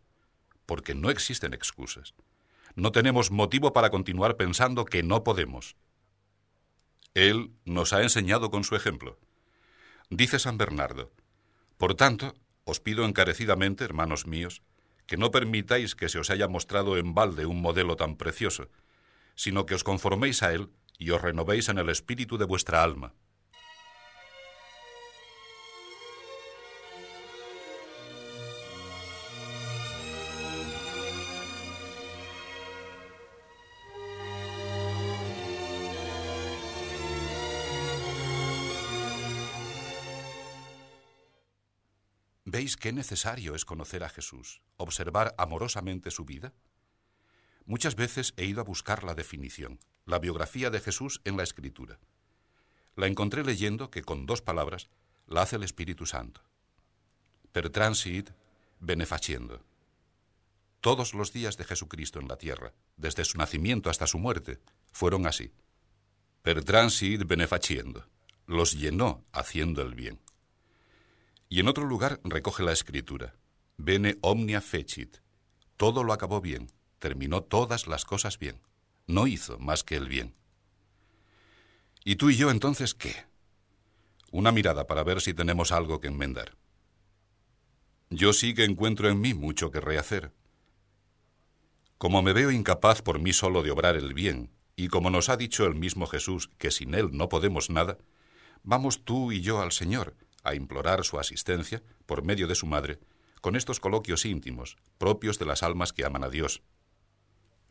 porque 0.67 0.95
no 0.95 1.11
existen 1.11 1.55
excusas. 1.55 2.15
No 2.75 2.93
tenemos 2.93 3.31
motivo 3.31 3.73
para 3.73 3.91
continuar 3.91 4.37
pensando 4.37 4.85
que 4.85 5.03
no 5.03 5.25
podemos. 5.25 5.77
Él 7.15 7.51
nos 7.65 7.93
ha 7.93 8.03
enseñado 8.03 8.51
con 8.51 8.65
su 8.65 8.77
ejemplo. 8.77 9.19
Dice 10.09 10.39
San 10.39 10.59
Bernardo, 10.59 11.13
Por 11.77 11.95
tanto, 11.95 12.35
os 12.65 12.81
pido 12.81 13.05
encarecidamente, 13.05 13.85
hermanos 13.85 14.27
míos, 14.27 14.63
que 15.13 15.19
no 15.19 15.31
permitáis 15.31 15.95
que 15.95 16.09
se 16.09 16.19
os 16.19 16.31
haya 16.31 16.49
mostrado 16.49 16.97
en 16.97 17.13
balde 17.13 17.45
un 17.45 17.61
modelo 17.61 17.97
tan 18.01 18.17
precioso, 18.17 18.71
sino 19.35 19.67
que 19.67 19.75
os 19.77 19.85
conforméis 19.85 20.43
a 20.43 20.55
él 20.57 20.73
y 20.97 21.11
os 21.11 21.21
renovéis 21.21 21.69
en 21.69 21.77
el 21.77 21.91
espíritu 21.91 22.39
de 22.39 22.47
vuestra 22.47 22.83
alma 22.83 23.13
¿Veis 42.53 42.77
qué 42.77 42.93
necesario 42.93 43.55
es 43.55 43.65
conocer 43.65 44.05
a 44.05 44.11
Jesús, 44.11 44.61
observar 44.77 45.35
amorosamente 45.39 46.11
su 46.11 46.27
vida? 46.27 46.53
Muchas 47.65 47.95
veces 47.97 48.35
he 48.37 48.45
ido 48.45 48.61
a 48.61 48.65
buscar 48.65 49.05
la 49.05 49.15
definición, 49.15 49.81
la 50.05 50.19
biografía 50.19 50.69
de 50.69 50.79
Jesús 50.79 51.23
en 51.25 51.39
la 51.39 51.45
Escritura. 51.45 51.99
La 52.95 53.07
encontré 53.07 53.43
leyendo 53.43 53.91
que 53.91 54.03
con 54.03 54.27
dos 54.27 54.43
palabras 54.43 54.91
la 55.27 55.41
hace 55.41 55.57
el 55.57 55.63
Espíritu 55.63 56.05
Santo. 56.05 56.43
Per 57.53 57.71
transit 57.71 58.29
benefaciendo. 58.81 59.65
Todos 60.83 61.15
los 61.15 61.33
días 61.33 61.57
de 61.57 61.65
Jesucristo 61.65 62.21
en 62.21 62.29
la 62.29 62.37
tierra, 62.37 62.75
desde 62.99 63.25
su 63.25 63.39
nacimiento 63.39 63.89
hasta 63.89 64.07
su 64.07 64.19
muerte, 64.19 64.61
fueron 64.93 65.27
así. 65.27 65.55
Per 66.43 66.63
transit 66.63 67.25
benefaciendo. 67.25 68.07
Los 68.47 68.75
llenó 68.75 69.25
haciendo 69.33 69.81
el 69.81 69.95
bien. 69.95 70.21
Y 71.53 71.61
en 71.61 71.69
otro 71.69 71.85
lugar 71.85 72.19
recoge 72.25 72.63
la 72.63 72.73
escritura. 72.73 73.35
Bene 73.77 74.17
omnia 74.23 74.63
fecit. 74.63 75.19
Todo 75.77 76.03
lo 76.03 76.15
acabó 76.15 76.41
bien, 76.41 76.73
terminó 76.99 77.43
todas 77.43 77.87
las 77.87 78.07
cosas 78.07 78.39
bien. 78.39 78.63
No 79.07 79.27
hizo 79.27 79.59
más 79.59 79.85
que 79.85 79.97
el 79.97 80.09
bien. 80.09 80.35
¿Y 82.07 82.17
tú 82.17 82.31
y 82.31 82.37
yo 82.37 82.51
entonces 82.51 82.95
qué? 82.95 83.27
Una 84.31 84.51
mirada 84.51 84.87
para 84.87 85.05
ver 85.05 85.21
si 85.21 85.35
tenemos 85.35 85.73
algo 85.73 86.01
que 86.01 86.09
enmendar. 86.09 86.57
Yo 88.09 88.33
sí 88.33 88.55
que 88.55 88.65
encuentro 88.65 89.11
en 89.11 89.21
mí 89.21 89.35
mucho 89.35 89.71
que 89.71 89.81
rehacer. 89.81 90.33
Como 91.99 92.23
me 92.23 92.33
veo 92.33 92.51
incapaz 92.51 93.03
por 93.03 93.21
mí 93.21 93.35
solo 93.35 93.63
de 93.63 93.73
obrar 93.73 93.97
el 93.97 94.15
bien, 94.15 94.51
y 94.75 94.89
como 94.89 95.11
nos 95.11 95.29
ha 95.29 95.37
dicho 95.37 95.67
el 95.67 95.75
mismo 95.75 96.07
Jesús 96.07 96.49
que 96.57 96.71
sin 96.71 96.95
Él 96.95 97.11
no 97.13 97.29
podemos 97.29 97.69
nada, 97.69 97.99
vamos 98.63 99.05
tú 99.05 99.33
y 99.33 99.43
yo 99.43 99.61
al 99.61 99.73
Señor, 99.73 100.17
a 100.43 100.55
implorar 100.55 101.05
su 101.05 101.19
asistencia, 101.19 101.83
por 102.07 102.25
medio 102.25 102.47
de 102.47 102.55
su 102.55 102.67
madre, 102.67 102.99
con 103.41 103.57
estos 103.57 103.81
coloquios 103.81 104.25
íntimos, 104.25 104.77
propios 104.99 105.39
de 105.39 105.47
las 105.47 105.63
almas 105.63 105.93
que 105.93 106.05
aman 106.05 106.25
a 106.25 106.29
Dios. 106.29 106.63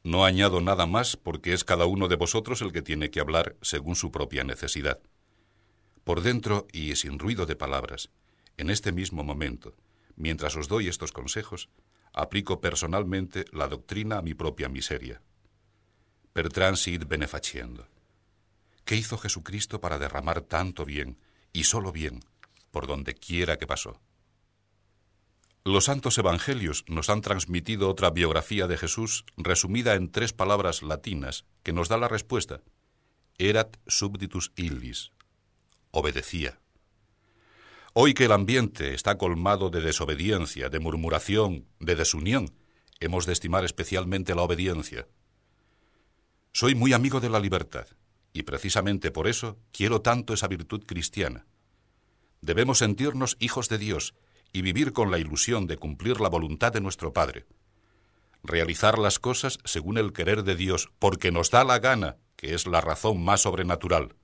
No 0.04 0.26
añado 0.26 0.62
nada 0.62 0.86
más 0.86 1.16
porque 1.16 1.54
es 1.54 1.64
cada 1.64 1.86
uno 1.86 2.08
de 2.08 2.16
vosotros 2.16 2.62
el 2.62 2.72
que 2.72 2.82
tiene 2.82 3.12
que 3.12 3.20
hablar 3.20 3.56
según 3.62 3.96
su 3.96 4.12
propia 4.12 4.44
necesidad. 4.44 5.00
Por 6.04 6.22
dentro 6.22 6.68
y 6.74 6.96
sin 6.96 7.20
ruido 7.20 7.46
de 7.46 7.56
palabras, 7.56 8.10
en 8.58 8.70
este 8.70 8.92
mismo 8.92 9.24
momento, 9.24 9.76
mientras 10.16 10.56
os 10.56 10.68
doy 10.68 10.88
estos 10.88 11.12
consejos, 11.12 11.70
aplico 12.14 12.60
personalmente 12.60 13.46
la 13.52 13.68
doctrina 13.68 14.18
a 14.18 14.22
mi 14.22 14.34
propia 14.34 14.70
miseria. 14.70 15.22
Per 16.34 16.50
transit 16.50 17.08
benefaciendo. 17.08 17.88
¿Qué 18.84 18.96
hizo 18.96 19.18
Jesucristo 19.18 19.80
para 19.80 20.00
derramar 20.00 20.42
tanto 20.42 20.84
bien, 20.86 21.18
y 21.54 21.66
solo 21.66 21.92
bien, 21.92 22.22
por 22.72 22.88
donde 22.88 23.14
quiera 23.14 23.58
que 23.58 23.68
pasó. 23.68 24.02
Los 25.64 25.86
santos 25.86 26.18
evangelios 26.18 26.86
nos 26.88 27.10
han 27.12 27.22
transmitido 27.22 27.88
otra 27.88 28.10
biografía 28.10 28.66
de 28.66 28.78
Jesús 28.78 29.26
resumida 29.38 29.94
en 29.94 30.12
tres 30.12 30.34
palabras 30.34 30.82
latinas 30.82 31.46
que 31.62 31.72
nos 31.72 31.88
da 31.88 31.98
la 31.98 32.08
respuesta. 32.08 32.62
Erat 33.38 33.78
subditus 33.86 34.52
illis. 34.56 35.12
Obedecía. 35.92 36.60
Hoy 37.94 38.14
que 38.14 38.26
el 38.26 38.32
ambiente 38.32 38.96
está 38.96 39.18
colmado 39.18 39.70
de 39.70 39.82
desobediencia, 39.82 40.70
de 40.70 40.80
murmuración, 40.80 41.68
de 41.80 41.96
desunión, 41.96 42.54
hemos 43.00 43.26
de 43.26 43.34
estimar 43.34 43.66
especialmente 43.66 44.34
la 44.34 44.44
obediencia. 44.44 45.08
Soy 46.54 46.74
muy 46.74 46.94
amigo 46.94 47.20
de 47.20 47.30
la 47.30 47.40
libertad, 47.40 47.88
y 48.34 48.44
precisamente 48.44 49.12
por 49.12 49.28
eso 49.28 49.60
quiero 49.72 50.02
tanto 50.02 50.34
esa 50.34 50.48
virtud 50.48 50.86
cristiana. 50.86 51.46
Debemos 52.42 52.80
sentirnos 52.80 53.38
hijos 53.40 53.70
de 53.70 53.78
Dios 53.78 54.16
y 54.52 54.64
vivir 54.64 54.94
con 54.94 55.12
la 55.12 55.20
ilusión 55.20 55.68
de 55.68 55.78
cumplir 55.78 56.20
la 56.20 56.30
voluntad 56.30 56.74
de 56.74 56.82
nuestro 56.82 57.14
Padre. 57.14 57.46
Realizar 58.44 58.98
las 58.98 59.20
cosas 59.20 59.60
según 59.64 60.00
el 60.00 60.12
querer 60.12 60.44
de 60.44 60.56
Dios, 60.56 60.90
porque 60.98 61.32
nos 61.32 61.52
da 61.52 61.64
la 61.64 61.78
gana, 61.78 62.18
que 62.36 62.56
es 62.56 62.66
la 62.66 62.82
razón 62.82 63.24
más 63.24 63.42
sobrenatural. 63.42 64.16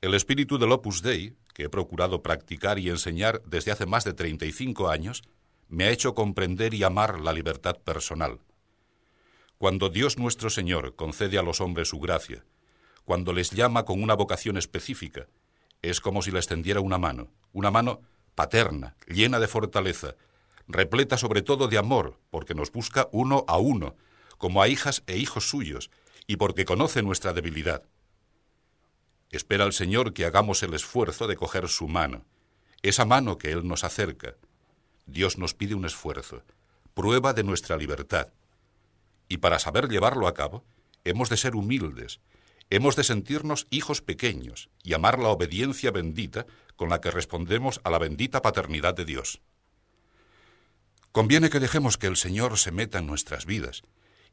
El 0.00 0.14
espíritu 0.14 0.56
del 0.56 0.72
Opus 0.72 1.02
Dei, 1.02 1.36
que 1.52 1.64
he 1.64 1.68
procurado 1.68 2.22
practicar 2.22 2.78
y 2.78 2.88
enseñar 2.88 3.42
desde 3.44 3.70
hace 3.70 3.84
más 3.84 4.04
de 4.04 4.14
35 4.14 4.88
años, 4.88 5.22
me 5.68 5.84
ha 5.84 5.90
hecho 5.90 6.14
comprender 6.14 6.72
y 6.72 6.82
amar 6.82 7.20
la 7.20 7.34
libertad 7.34 7.76
personal. 7.76 8.40
Cuando 9.58 9.90
Dios 9.90 10.18
nuestro 10.18 10.50
Señor 10.50 10.96
concede 10.96 11.38
a 11.38 11.42
los 11.42 11.60
hombres 11.60 11.88
su 11.88 12.00
gracia, 12.00 12.44
cuando 13.04 13.32
les 13.34 13.50
llama 13.50 13.84
con 13.84 14.02
una 14.02 14.14
vocación 14.14 14.56
específica, 14.56 15.28
es 15.90 16.00
como 16.00 16.22
si 16.22 16.30
le 16.30 16.38
extendiera 16.38 16.80
una 16.80 16.98
mano, 16.98 17.28
una 17.52 17.70
mano 17.70 18.00
paterna, 18.34 18.96
llena 19.06 19.38
de 19.38 19.48
fortaleza, 19.48 20.16
repleta 20.66 21.18
sobre 21.18 21.42
todo 21.42 21.68
de 21.68 21.78
amor, 21.78 22.18
porque 22.30 22.54
nos 22.54 22.72
busca 22.72 23.08
uno 23.12 23.44
a 23.48 23.58
uno, 23.58 23.96
como 24.38 24.62
a 24.62 24.68
hijas 24.68 25.02
e 25.06 25.16
hijos 25.18 25.48
suyos, 25.48 25.90
y 26.26 26.36
porque 26.36 26.64
conoce 26.64 27.02
nuestra 27.02 27.32
debilidad. 27.32 27.82
Espera 29.30 29.64
al 29.64 29.72
Señor 29.72 30.12
que 30.12 30.24
hagamos 30.24 30.62
el 30.62 30.74
esfuerzo 30.74 31.26
de 31.26 31.36
coger 31.36 31.68
su 31.68 31.88
mano, 31.88 32.24
esa 32.82 33.04
mano 33.04 33.38
que 33.38 33.50
Él 33.52 33.66
nos 33.66 33.84
acerca. 33.84 34.36
Dios 35.06 35.38
nos 35.38 35.54
pide 35.54 35.74
un 35.74 35.84
esfuerzo, 35.84 36.42
prueba 36.94 37.32
de 37.32 37.42
nuestra 37.42 37.76
libertad. 37.76 38.28
Y 39.28 39.38
para 39.38 39.58
saber 39.58 39.88
llevarlo 39.88 40.28
a 40.28 40.34
cabo, 40.34 40.64
hemos 41.04 41.28
de 41.28 41.36
ser 41.36 41.56
humildes, 41.56 42.20
Hemos 42.74 42.96
de 42.96 43.04
sentirnos 43.04 43.68
hijos 43.70 44.02
pequeños 44.02 44.68
y 44.82 44.94
amar 44.94 45.20
la 45.20 45.28
obediencia 45.28 45.92
bendita 45.92 46.44
con 46.74 46.88
la 46.90 47.00
que 47.00 47.12
respondemos 47.12 47.80
a 47.84 47.90
la 47.90 48.00
bendita 48.00 48.42
paternidad 48.42 48.94
de 48.94 49.04
Dios. 49.04 49.40
Conviene 51.12 51.50
que 51.50 51.60
dejemos 51.60 51.98
que 51.98 52.08
el 52.08 52.16
Señor 52.16 52.58
se 52.58 52.72
meta 52.72 52.98
en 52.98 53.06
nuestras 53.06 53.46
vidas 53.46 53.82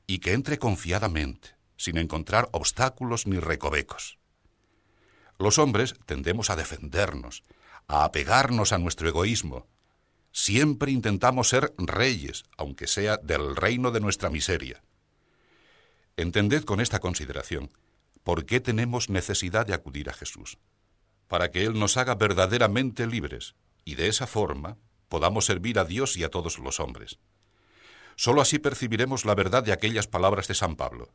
y 0.07 0.17
que 0.17 0.33
entre 0.33 0.57
confiadamente, 0.57 1.49
sin 1.77 1.99
encontrar 1.99 2.49
obstáculos 2.51 3.27
ni 3.27 3.37
recovecos. 3.37 4.17
Los 5.37 5.59
hombres 5.59 5.93
tendemos 6.07 6.49
a 6.49 6.55
defendernos, 6.55 7.43
a 7.87 8.05
apegarnos 8.05 8.73
a 8.73 8.79
nuestro 8.79 9.07
egoísmo. 9.07 9.67
Siempre 10.31 10.91
intentamos 10.91 11.49
ser 11.49 11.75
reyes, 11.77 12.45
aunque 12.57 12.87
sea 12.87 13.17
del 13.17 13.55
reino 13.55 13.91
de 13.91 13.99
nuestra 13.99 14.31
miseria. 14.31 14.81
Entended 16.17 16.63
con 16.63 16.81
esta 16.81 16.99
consideración 16.99 17.69
por 18.23 18.45
qué 18.45 18.59
tenemos 18.59 19.09
necesidad 19.09 19.65
de 19.65 19.73
acudir 19.73 20.09
a 20.09 20.13
Jesús, 20.13 20.57
para 21.27 21.51
que 21.51 21.63
Él 21.63 21.79
nos 21.79 21.97
haga 21.97 22.15
verdaderamente 22.15 23.07
libres 23.07 23.55
y 23.85 23.95
de 23.95 24.07
esa 24.07 24.27
forma 24.27 24.77
podamos 25.09 25.45
servir 25.45 25.79
a 25.79 25.85
Dios 25.85 26.17
y 26.17 26.23
a 26.23 26.29
todos 26.29 26.59
los 26.59 26.79
hombres. 26.79 27.19
Solo 28.15 28.41
así 28.41 28.59
percibiremos 28.59 29.25
la 29.25 29.35
verdad 29.35 29.63
de 29.63 29.73
aquellas 29.73 30.07
palabras 30.07 30.47
de 30.47 30.55
San 30.55 30.75
Pablo. 30.75 31.09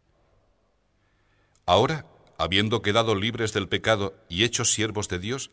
Ahora, 1.65 2.07
habiendo 2.39 2.83
quedado 2.83 3.15
libres 3.15 3.53
del 3.53 3.69
pecado 3.69 4.15
y 4.29 4.45
hechos 4.45 4.73
siervos 4.73 5.09
de 5.09 5.19
Dios, 5.19 5.51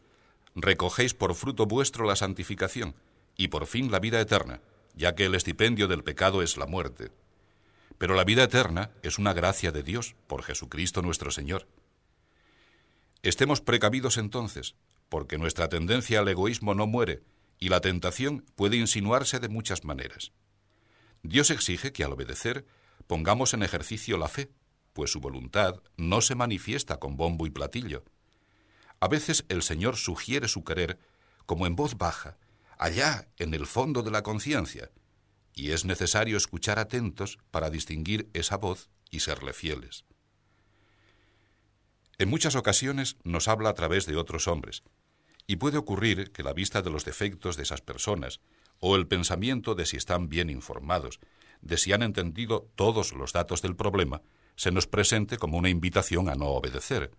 recogéis 0.55 1.13
por 1.13 1.35
fruto 1.35 1.65
vuestro 1.65 2.05
la 2.05 2.15
santificación 2.15 2.95
y 3.35 3.47
por 3.47 3.65
fin 3.67 3.91
la 3.91 3.99
vida 3.99 4.19
eterna, 4.19 4.61
ya 4.95 5.15
que 5.15 5.25
el 5.25 5.35
estipendio 5.35 5.87
del 5.87 6.03
pecado 6.03 6.41
es 6.41 6.57
la 6.57 6.65
muerte. 6.65 7.11
Pero 8.03 8.15
la 8.15 8.25
vida 8.25 8.43
eterna 8.43 8.91
es 9.01 9.17
una 9.17 9.31
gracia 9.31 9.71
de 9.71 9.81
Dios 9.81 10.17
por 10.27 10.43
Jesucristo 10.43 11.01
nuestro 11.01 11.31
Señor. 11.31 11.69
Estemos 13.21 13.61
precavidos 13.61 14.17
entonces, 14.17 14.75
porque 15.07 15.37
nuestra 15.37 15.69
tendencia 15.69 16.19
al 16.19 16.27
egoísmo 16.27 16.73
no 16.73 16.85
muere 16.85 17.23
y 17.59 17.69
la 17.69 17.79
tentación 17.79 18.43
puede 18.57 18.75
insinuarse 18.75 19.39
de 19.39 19.47
muchas 19.47 19.85
maneras. 19.85 20.33
Dios 21.21 21.49
exige 21.49 21.93
que 21.93 22.03
al 22.03 22.11
obedecer 22.11 22.65
pongamos 23.07 23.53
en 23.53 23.63
ejercicio 23.63 24.17
la 24.17 24.27
fe, 24.27 24.51
pues 24.91 25.09
su 25.09 25.21
voluntad 25.21 25.75
no 25.95 26.19
se 26.19 26.35
manifiesta 26.35 26.99
con 26.99 27.15
bombo 27.15 27.47
y 27.47 27.51
platillo. 27.51 28.03
A 28.99 29.07
veces 29.07 29.45
el 29.47 29.63
Señor 29.63 29.95
sugiere 29.95 30.49
su 30.49 30.65
querer 30.65 30.99
como 31.45 31.67
en 31.67 31.77
voz 31.77 31.97
baja, 31.97 32.37
allá 32.77 33.29
en 33.37 33.53
el 33.53 33.65
fondo 33.65 34.03
de 34.03 34.11
la 34.11 34.23
conciencia, 34.23 34.91
y 35.53 35.71
es 35.71 35.85
necesario 35.85 36.37
escuchar 36.37 36.79
atentos 36.79 37.37
para 37.51 37.69
distinguir 37.69 38.29
esa 38.33 38.57
voz 38.57 38.89
y 39.09 39.19
serle 39.19 39.53
fieles. 39.53 40.05
En 42.17 42.29
muchas 42.29 42.55
ocasiones 42.55 43.17
nos 43.23 43.47
habla 43.47 43.69
a 43.69 43.73
través 43.73 44.05
de 44.05 44.15
otros 44.15 44.47
hombres, 44.47 44.83
y 45.47 45.57
puede 45.57 45.77
ocurrir 45.77 46.31
que 46.31 46.43
la 46.43 46.53
vista 46.53 46.81
de 46.81 46.89
los 46.89 47.05
defectos 47.05 47.57
de 47.57 47.63
esas 47.63 47.81
personas, 47.81 48.39
o 48.79 48.95
el 48.95 49.07
pensamiento 49.07 49.75
de 49.75 49.85
si 49.85 49.97
están 49.97 50.29
bien 50.29 50.49
informados, 50.49 51.19
de 51.61 51.77
si 51.77 51.93
han 51.93 52.03
entendido 52.03 52.69
todos 52.75 53.13
los 53.13 53.33
datos 53.33 53.61
del 53.61 53.75
problema, 53.75 54.21
se 54.55 54.71
nos 54.71 54.87
presente 54.87 55.37
como 55.37 55.57
una 55.57 55.69
invitación 55.69 56.29
a 56.29 56.35
no 56.35 56.47
obedecer. 56.47 57.11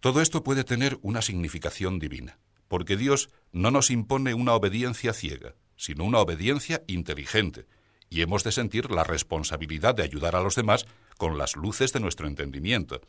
Todo 0.00 0.20
esto 0.20 0.42
puede 0.42 0.64
tener 0.64 0.98
una 1.02 1.20
significación 1.20 1.98
divina, 1.98 2.38
porque 2.68 2.96
Dios 2.96 3.30
no 3.52 3.70
nos 3.70 3.90
impone 3.90 4.34
una 4.34 4.54
obediencia 4.54 5.12
ciega, 5.12 5.54
sino 5.80 6.04
una 6.04 6.18
obediencia 6.18 6.82
inteligente, 6.88 7.66
y 8.10 8.20
hemos 8.20 8.44
de 8.44 8.52
sentir 8.52 8.90
la 8.90 9.02
responsabilidad 9.02 9.94
de 9.94 10.02
ayudar 10.02 10.36
a 10.36 10.42
los 10.42 10.54
demás 10.54 10.84
con 11.16 11.38
las 11.38 11.56
luces 11.56 11.94
de 11.94 12.00
nuestro 12.00 12.26
entendimiento. 12.26 13.00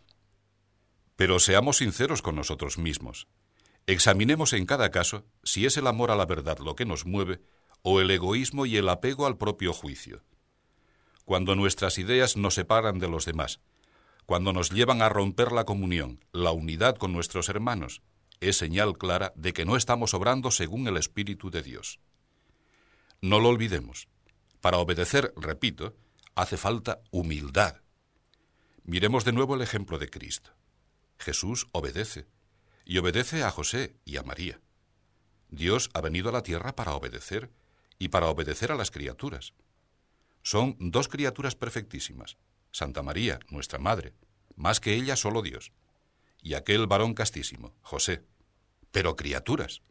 Pero 1.18 1.40
seamos 1.40 1.78
sinceros 1.78 2.22
con 2.22 2.38
nosotros 2.38 2.78
mismos. 2.78 3.28
Examinemos 3.88 4.54
en 4.54 4.66
cada 4.66 4.90
caso 4.90 5.26
si 5.44 5.66
es 5.66 5.76
el 5.76 5.86
amor 5.86 6.12
a 6.12 6.16
la 6.16 6.26
verdad 6.26 6.60
lo 6.60 6.78
que 6.78 6.86
nos 6.86 7.06
mueve 7.06 7.42
o 7.82 8.00
el 8.00 8.10
egoísmo 8.10 8.66
y 8.66 8.78
el 8.78 8.88
apego 8.88 9.26
al 9.26 9.38
propio 9.38 9.74
juicio. 9.74 10.24
Cuando 11.26 11.56
nuestras 11.56 11.98
ideas 11.98 12.38
nos 12.38 12.54
separan 12.54 13.00
de 13.00 13.10
los 13.10 13.26
demás, 13.26 13.60
cuando 14.26 14.54
nos 14.54 14.70
llevan 14.70 15.02
a 15.02 15.10
romper 15.10 15.52
la 15.52 15.66
comunión, 15.66 16.24
la 16.32 16.52
unidad 16.52 16.96
con 16.96 17.12
nuestros 17.12 17.50
hermanos, 17.50 18.02
es 18.40 18.56
señal 18.56 18.98
clara 18.98 19.34
de 19.36 19.52
que 19.52 19.66
no 19.66 19.76
estamos 19.76 20.14
obrando 20.14 20.52
según 20.52 20.88
el 20.88 20.96
Espíritu 20.96 21.52
de 21.52 21.64
Dios. 21.64 22.00
No 23.22 23.40
lo 23.40 23.50
olvidemos. 23.50 24.08
Para 24.62 24.80
obedecer, 24.80 25.32
repito, 25.38 25.96
hace 26.34 26.58
falta 26.58 27.02
humildad. 27.12 27.82
Miremos 28.84 29.26
de 29.26 29.32
nuevo 29.32 29.54
el 29.54 29.62
ejemplo 29.62 30.00
de 30.00 30.10
Cristo. 30.10 30.52
Jesús 31.20 31.68
obedece, 31.72 32.26
y 32.84 32.98
obedece 32.98 33.44
a 33.44 33.52
José 33.52 33.96
y 34.06 34.18
a 34.18 34.24
María. 34.24 34.60
Dios 35.50 35.92
ha 35.94 36.02
venido 36.02 36.30
a 36.30 36.32
la 36.32 36.42
tierra 36.42 36.76
para 36.76 36.96
obedecer 36.96 37.52
y 38.00 38.08
para 38.08 38.28
obedecer 38.28 38.72
a 38.72 38.76
las 38.76 38.90
criaturas. 38.90 39.54
Son 40.42 40.76
dos 40.80 41.08
criaturas 41.08 41.56
perfectísimas, 41.56 42.38
Santa 42.72 43.04
María, 43.04 43.40
nuestra 43.50 43.78
Madre, 43.78 44.16
más 44.56 44.80
que 44.80 44.96
ella 44.96 45.16
solo 45.16 45.44
Dios, 45.44 45.72
y 46.42 46.56
aquel 46.56 46.88
varón 46.88 47.14
castísimo, 47.14 47.76
José, 47.82 48.24
pero 48.92 49.16
criaturas. 49.16 49.84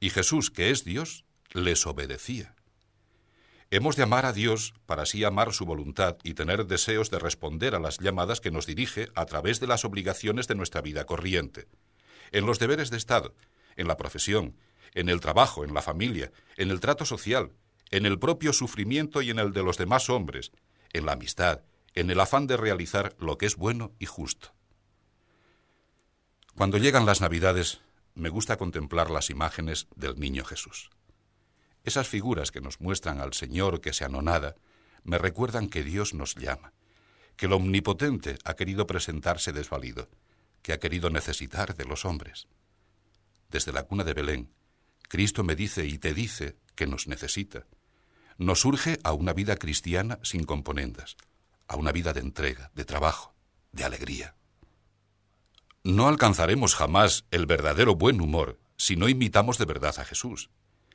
Y 0.00 0.10
Jesús, 0.10 0.50
que 0.50 0.70
es 0.70 0.84
Dios, 0.84 1.24
les 1.52 1.86
obedecía. 1.86 2.54
Hemos 3.70 3.96
de 3.96 4.02
amar 4.02 4.26
a 4.26 4.32
Dios 4.32 4.74
para 4.84 5.04
así 5.04 5.24
amar 5.24 5.54
su 5.54 5.64
voluntad 5.64 6.18
y 6.24 6.34
tener 6.34 6.66
deseos 6.66 7.10
de 7.10 7.18
responder 7.18 7.74
a 7.74 7.80
las 7.80 7.98
llamadas 7.98 8.40
que 8.40 8.50
nos 8.50 8.66
dirige 8.66 9.08
a 9.14 9.24
través 9.24 9.60
de 9.60 9.66
las 9.66 9.86
obligaciones 9.86 10.46
de 10.46 10.54
nuestra 10.54 10.82
vida 10.82 11.06
corriente, 11.06 11.68
en 12.32 12.44
los 12.44 12.58
deberes 12.58 12.90
de 12.90 12.98
Estado, 12.98 13.34
en 13.76 13.88
la 13.88 13.96
profesión, 13.96 14.56
en 14.92 15.08
el 15.08 15.20
trabajo, 15.20 15.64
en 15.64 15.72
la 15.72 15.80
familia, 15.80 16.32
en 16.56 16.70
el 16.70 16.80
trato 16.80 17.06
social, 17.06 17.52
en 17.90 18.04
el 18.04 18.18
propio 18.18 18.52
sufrimiento 18.52 19.22
y 19.22 19.30
en 19.30 19.38
el 19.38 19.52
de 19.52 19.62
los 19.62 19.78
demás 19.78 20.10
hombres, 20.10 20.52
en 20.92 21.06
la 21.06 21.12
amistad, 21.12 21.62
en 21.94 22.10
el 22.10 22.20
afán 22.20 22.46
de 22.46 22.56
realizar 22.56 23.14
lo 23.18 23.38
que 23.38 23.46
es 23.46 23.56
bueno 23.56 23.92
y 23.98 24.06
justo. 24.06 24.52
Cuando 26.54 26.76
llegan 26.76 27.06
las 27.06 27.22
Navidades, 27.22 27.80
me 28.14 28.28
gusta 28.28 28.58
contemplar 28.58 29.10
las 29.10 29.30
imágenes 29.30 29.88
del 29.96 30.20
Niño 30.20 30.44
Jesús. 30.44 30.90
Esas 31.84 32.08
figuras 32.08 32.50
que 32.50 32.60
nos 32.60 32.80
muestran 32.80 33.20
al 33.20 33.32
Señor 33.32 33.80
que 33.80 33.92
se 33.92 34.04
anonada 34.04 34.54
me 35.04 35.18
recuerdan 35.18 35.68
que 35.68 35.82
Dios 35.82 36.14
nos 36.14 36.34
llama, 36.36 36.72
que 37.36 37.46
el 37.46 37.52
Omnipotente 37.52 38.38
ha 38.44 38.54
querido 38.54 38.86
presentarse 38.86 39.52
desvalido, 39.52 40.08
que 40.62 40.72
ha 40.72 40.78
querido 40.78 41.10
necesitar 41.10 41.74
de 41.74 41.84
los 41.84 42.04
hombres. 42.04 42.46
Desde 43.50 43.72
la 43.72 43.82
cuna 43.82 44.04
de 44.04 44.14
Belén, 44.14 44.52
Cristo 45.08 45.42
me 45.42 45.56
dice 45.56 45.84
y 45.84 45.98
te 45.98 46.14
dice 46.14 46.56
que 46.74 46.86
nos 46.86 47.06
necesita. 47.06 47.66
Nos 48.38 48.64
urge 48.64 48.98
a 49.02 49.12
una 49.12 49.32
vida 49.32 49.56
cristiana 49.56 50.18
sin 50.22 50.44
componendas, 50.44 51.16
a 51.68 51.76
una 51.76 51.92
vida 51.92 52.12
de 52.12 52.20
entrega, 52.20 52.70
de 52.74 52.84
trabajo, 52.84 53.34
de 53.72 53.84
alegría. 53.84 54.34
No 55.84 56.08
alcanzaremos 56.08 56.76
jamás 56.76 57.26
el 57.30 57.46
verdadero 57.46 57.96
buen 57.96 58.20
humor 58.20 58.60
si 58.76 58.96
no 58.96 59.08
imitamos 59.08 59.58
de 59.58 59.64
verdad 59.64 59.94
a 59.98 60.04
Jesús, 60.04 60.50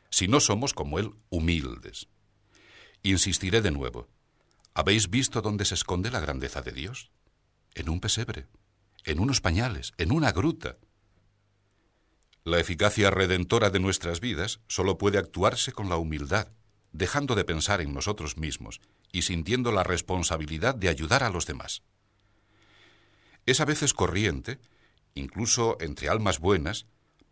si 0.10 0.28
no 0.28 0.40
somos 0.40 0.74
como 0.74 1.00
Él 1.00 1.14
humildes. 1.30 2.08
Insistiré 3.04 3.62
de 3.62 3.72
nuevo. 3.72 4.08
¿Habéis 4.74 5.10
visto 5.10 5.42
dónde 5.42 5.66
se 5.66 5.74
esconde 5.74 6.12
la 6.12 6.20
grandeza 6.20 6.62
de 6.62 6.72
Dios? 6.72 7.12
En 7.74 7.90
un 7.90 8.00
pesebre, 8.00 8.48
en 9.06 9.20
unos 9.20 9.42
pañales, 9.42 9.94
en 9.98 10.12
una 10.12 10.32
gruta. 10.32 10.78
La 12.44 12.60
eficacia 12.60 13.10
redentora 13.10 13.70
de 13.70 13.80
nuestras 13.80 14.20
vidas 14.20 14.60
solo 14.68 14.98
puede 14.98 15.18
actuarse 15.18 15.72
con 15.72 15.90
la 15.90 15.98
humildad, 15.98 16.50
dejando 16.92 17.36
de 17.36 17.44
pensar 17.44 17.82
en 17.82 17.94
nosotros 17.94 18.38
mismos 18.38 18.82
y 19.12 19.24
sintiendo 19.24 19.72
la 19.72 19.84
responsabilidad 19.84 20.76
de 20.76 20.90
ayudar 20.90 21.24
a 21.24 21.30
los 21.30 21.46
demás. 21.46 21.84
Es 23.46 23.62
a 23.62 23.66
veces 23.66 23.94
corriente, 23.94 24.60
incluso 25.16 25.78
entre 25.80 26.10
almas 26.10 26.40
buenas, 26.40 26.86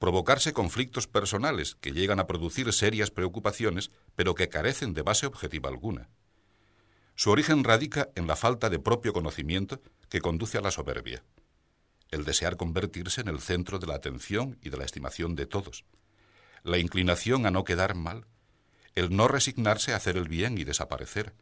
provocarse 0.06 0.54
conflictos 0.54 1.08
personales 1.08 1.78
que 1.82 1.92
llegan 1.92 2.20
a 2.20 2.28
producir 2.28 2.72
serias 2.74 3.10
preocupaciones, 3.10 3.90
pero 4.16 4.36
que 4.36 4.50
carecen 4.50 4.94
de 4.94 5.02
base 5.02 5.26
objetiva 5.26 5.68
alguna. 5.68 6.10
Su 7.16 7.32
origen 7.32 7.64
radica 7.64 8.10
en 8.14 8.28
la 8.28 8.36
falta 8.36 8.70
de 8.70 8.78
propio 8.78 9.14
conocimiento 9.14 9.82
que 10.10 10.22
conduce 10.22 10.60
a 10.60 10.62
la 10.62 10.70
soberbia, 10.70 11.24
el 12.12 12.24
desear 12.24 12.56
convertirse 12.56 13.22
en 13.22 13.30
el 13.30 13.40
centro 13.40 13.80
de 13.80 13.88
la 13.88 13.96
atención 13.96 14.60
y 14.62 14.70
de 14.70 14.78
la 14.78 14.86
estimación 14.86 15.34
de 15.34 15.48
todos, 15.48 15.86
la 16.62 16.78
inclinación 16.78 17.48
a 17.48 17.50
no 17.50 17.64
quedar 17.64 17.96
mal, 17.96 18.28
el 18.94 19.10
no 19.10 19.28
resignarse 19.28 19.94
a 19.94 19.96
hacer 19.96 20.18
el 20.18 20.28
bien 20.28 20.60
y 20.60 20.66
desaparecer, 20.66 21.34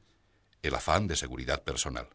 el 0.62 0.74
afán 0.74 1.08
de 1.08 1.18
seguridad 1.18 1.64
personal. 1.66 2.08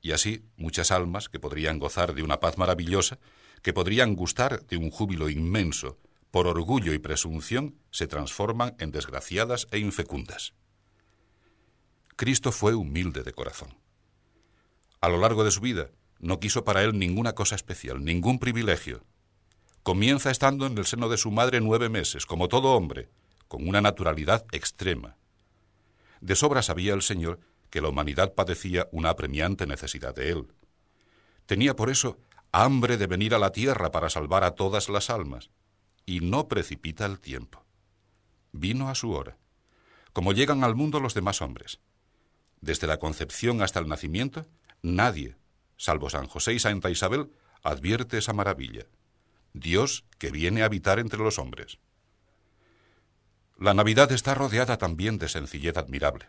Y 0.00 0.12
así 0.12 0.46
muchas 0.56 0.90
almas 0.90 1.28
que 1.28 1.40
podrían 1.40 1.78
gozar 1.78 2.14
de 2.14 2.22
una 2.22 2.40
paz 2.40 2.56
maravillosa 2.56 3.18
que 3.62 3.72
podrían 3.72 4.14
gustar 4.14 4.66
de 4.66 4.76
un 4.76 4.90
júbilo 4.90 5.28
inmenso, 5.28 5.98
por 6.30 6.46
orgullo 6.46 6.92
y 6.92 6.98
presunción, 6.98 7.76
se 7.90 8.06
transforman 8.06 8.76
en 8.78 8.90
desgraciadas 8.90 9.68
e 9.70 9.78
infecundas. 9.78 10.52
Cristo 12.16 12.52
fue 12.52 12.74
humilde 12.74 13.22
de 13.22 13.32
corazón. 13.32 13.76
A 15.00 15.08
lo 15.08 15.18
largo 15.18 15.44
de 15.44 15.50
su 15.50 15.60
vida, 15.60 15.90
no 16.18 16.40
quiso 16.40 16.64
para 16.64 16.82
él 16.82 16.98
ninguna 16.98 17.34
cosa 17.34 17.54
especial, 17.54 18.04
ningún 18.04 18.38
privilegio. 18.38 19.04
Comienza 19.82 20.30
estando 20.30 20.66
en 20.66 20.76
el 20.78 20.86
seno 20.86 21.08
de 21.08 21.18
su 21.18 21.30
madre 21.30 21.60
nueve 21.60 21.88
meses, 21.88 22.26
como 22.26 22.48
todo 22.48 22.72
hombre, 22.72 23.08
con 23.48 23.68
una 23.68 23.80
naturalidad 23.80 24.44
extrema. 24.52 25.16
De 26.20 26.34
sobra 26.34 26.62
sabía 26.62 26.94
el 26.94 27.02
Señor 27.02 27.40
que 27.70 27.80
la 27.80 27.88
humanidad 27.88 28.34
padecía 28.34 28.88
una 28.92 29.10
apremiante 29.10 29.66
necesidad 29.66 30.14
de 30.14 30.30
Él. 30.30 30.46
Tenía 31.46 31.76
por 31.76 31.90
eso 31.90 32.18
hambre 32.52 32.96
de 32.96 33.06
venir 33.06 33.34
a 33.34 33.38
la 33.38 33.52
tierra 33.52 33.90
para 33.90 34.10
salvar 34.10 34.44
a 34.44 34.52
todas 34.52 34.88
las 34.88 35.10
almas, 35.10 35.50
y 36.04 36.20
no 36.20 36.48
precipita 36.48 37.04
el 37.04 37.20
tiempo. 37.20 37.64
Vino 38.52 38.88
a 38.88 38.94
su 38.94 39.12
hora, 39.12 39.36
como 40.12 40.32
llegan 40.32 40.64
al 40.64 40.74
mundo 40.74 41.00
los 41.00 41.14
demás 41.14 41.42
hombres. 41.42 41.80
Desde 42.60 42.86
la 42.86 42.98
concepción 42.98 43.60
hasta 43.60 43.80
el 43.80 43.88
nacimiento, 43.88 44.46
nadie, 44.82 45.36
salvo 45.76 46.08
San 46.08 46.26
José 46.26 46.54
y 46.54 46.58
Santa 46.58 46.90
Isabel, 46.90 47.30
advierte 47.62 48.18
esa 48.18 48.32
maravilla. 48.32 48.86
Dios 49.52 50.04
que 50.18 50.30
viene 50.30 50.62
a 50.62 50.66
habitar 50.66 50.98
entre 50.98 51.18
los 51.18 51.38
hombres. 51.38 51.78
La 53.58 53.74
Navidad 53.74 54.12
está 54.12 54.34
rodeada 54.34 54.76
también 54.76 55.18
de 55.18 55.28
sencillez 55.28 55.76
admirable. 55.76 56.26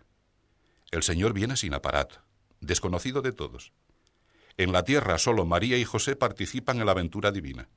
El 0.92 1.04
Señor 1.04 1.34
viene 1.34 1.58
sin 1.58 1.74
aparato, 1.74 2.22
desconocido 2.62 3.22
de 3.22 3.34
todos. 3.34 3.74
En 4.58 4.72
la 4.72 4.84
tierra 4.84 5.20
solo 5.20 5.46
María 5.46 5.78
y 5.78 5.86
José 5.86 6.16
participan 6.16 6.80
en 6.80 6.88
la 6.88 6.92
aventura 6.94 7.32
divina. 7.32 7.70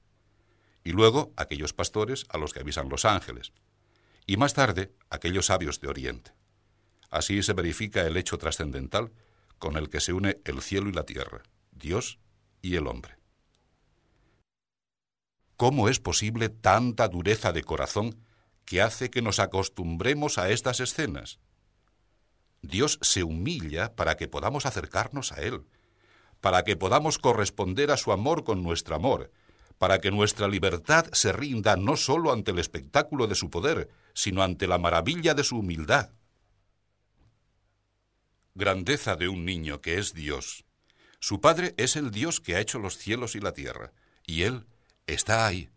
Y 0.83 0.93
luego 0.93 1.33
aquellos 1.37 1.75
pastores 1.75 2.25
a 2.31 2.39
los 2.39 2.55
que 2.55 2.61
avisan 2.61 2.89
los 2.89 3.05
ángeles. 3.05 3.53
Y 4.27 4.39
más 4.39 4.55
tarde 4.55 4.95
aquellos 5.11 5.47
sabios 5.47 5.81
de 5.81 5.89
Oriente. 5.89 6.33
Así 7.11 7.43
se 7.43 7.53
verifica 7.53 8.07
el 8.07 8.17
hecho 8.17 8.39
trascendental 8.39 9.13
con 9.59 9.77
el 9.77 9.91
que 9.91 10.01
se 10.01 10.15
une 10.15 10.41
el 10.45 10.63
cielo 10.63 10.89
y 10.89 10.93
la 10.93 11.05
tierra, 11.05 11.43
Dios 11.71 12.19
y 12.63 12.77
el 12.77 12.87
hombre. 12.87 13.19
¿Cómo 15.57 15.91
es 15.91 16.01
posible 16.01 16.49
tanta 16.49 17.09
dureza 17.09 17.53
de 17.53 17.63
corazón 17.63 18.25
que 18.65 18.81
hace 18.81 19.11
que 19.11 19.21
nos 19.21 19.39
acostumbremos 19.39 20.39
a 20.39 20.49
estas 20.49 20.81
escenas? 20.81 21.41
Dios 22.63 22.99
se 23.03 23.23
humilla 23.23 23.95
para 23.95 24.17
que 24.17 24.29
podamos 24.29 24.65
acercarnos 24.65 25.33
a 25.33 25.43
Él, 25.43 25.67
para 26.41 26.65
que 26.65 26.77
podamos 26.77 27.19
corresponder 27.19 27.91
a 27.91 27.97
su 27.97 28.13
amor 28.13 28.45
con 28.45 28.63
nuestro 28.63 28.95
amor, 28.95 29.31
para 29.79 30.01
que 30.01 30.11
nuestra 30.11 30.47
libertad 30.47 31.07
se 31.13 31.33
rinda 31.33 31.77
no 31.77 31.97
sólo 31.97 32.33
ante 32.33 32.51
el 32.51 32.59
espectáculo 32.59 33.27
de 33.27 33.35
su 33.35 33.49
poder, 33.49 33.89
sino 34.13 34.43
ante 34.43 34.67
la 34.67 34.79
maravilla 34.79 35.33
de 35.33 35.45
su 35.45 35.59
humildad. 35.59 36.11
Grandeza 38.55 39.17
de 39.17 39.29
un 39.29 39.47
niño 39.47 39.81
que 39.81 39.99
es 39.99 40.13
Dios. 40.13 40.65
Su 41.19 41.41
Padre 41.41 41.75
es 41.79 41.97
el 41.97 42.11
Dios 42.11 42.41
que 42.41 42.57
ha 42.57 42.61
hecho 42.61 42.79
los 42.79 42.99
cielos 42.99 43.37
y 43.37 43.41
la 43.41 43.53
tierra, 43.53 43.93
y 44.27 44.43
Él 44.43 44.67
está 45.07 45.47
ahí, 45.47 45.71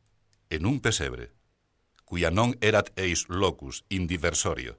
en 0.49 0.65
un 0.65 0.81
pesebre, 0.81 1.31
cuya 2.03 2.29
non 2.29 2.59
erat 2.59 2.91
eis 2.99 3.25
locus 3.31 3.85
indiversorio, 3.87 4.77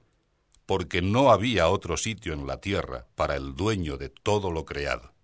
porque 0.69 1.01
no 1.01 1.31
había 1.31 1.67
otro 1.67 1.97
sitio 1.97 2.33
en 2.33 2.45
la 2.45 2.61
tierra 2.61 3.07
para 3.15 3.35
el 3.35 3.55
dueño 3.55 3.97
de 3.97 4.09
todo 4.09 4.51
lo 4.51 4.65
creado. 4.65 5.14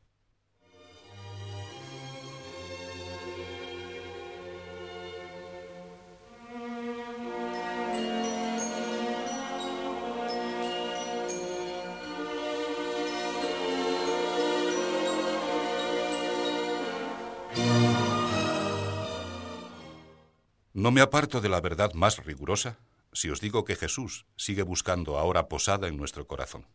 No 20.92 20.96
me 20.96 21.00
aparto 21.00 21.40
de 21.40 21.48
la 21.48 21.62
verdad 21.62 21.94
más 21.94 22.18
rigurosa 22.26 22.78
si 23.14 23.30
os 23.30 23.40
digo 23.40 23.64
que 23.64 23.78
Jesús 23.78 24.26
sigue 24.36 24.64
buscando 24.64 25.18
ahora 25.18 25.48
posada 25.48 25.88
en 25.88 25.96
nuestro 25.96 26.28
corazón. 26.28 26.68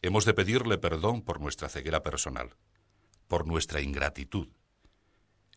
Hemos 0.00 0.24
de 0.24 0.32
pedirle 0.32 0.78
perdón 0.78 1.20
por 1.20 1.38
nuestra 1.38 1.68
ceguera 1.68 2.02
personal, 2.02 2.56
por 3.26 3.46
nuestra 3.46 3.82
ingratitud. 3.82 4.48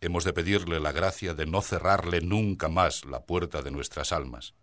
Hemos 0.02 0.26
de 0.26 0.34
pedirle 0.34 0.82
la 0.82 0.92
gracia 0.92 1.34
de 1.34 1.46
no 1.46 1.62
cerrarle 1.62 2.20
nunca 2.20 2.68
más 2.68 3.06
la 3.06 3.26
puerta 3.26 3.62
de 3.62 3.72
nuestras 3.72 4.12
almas. 4.12 4.54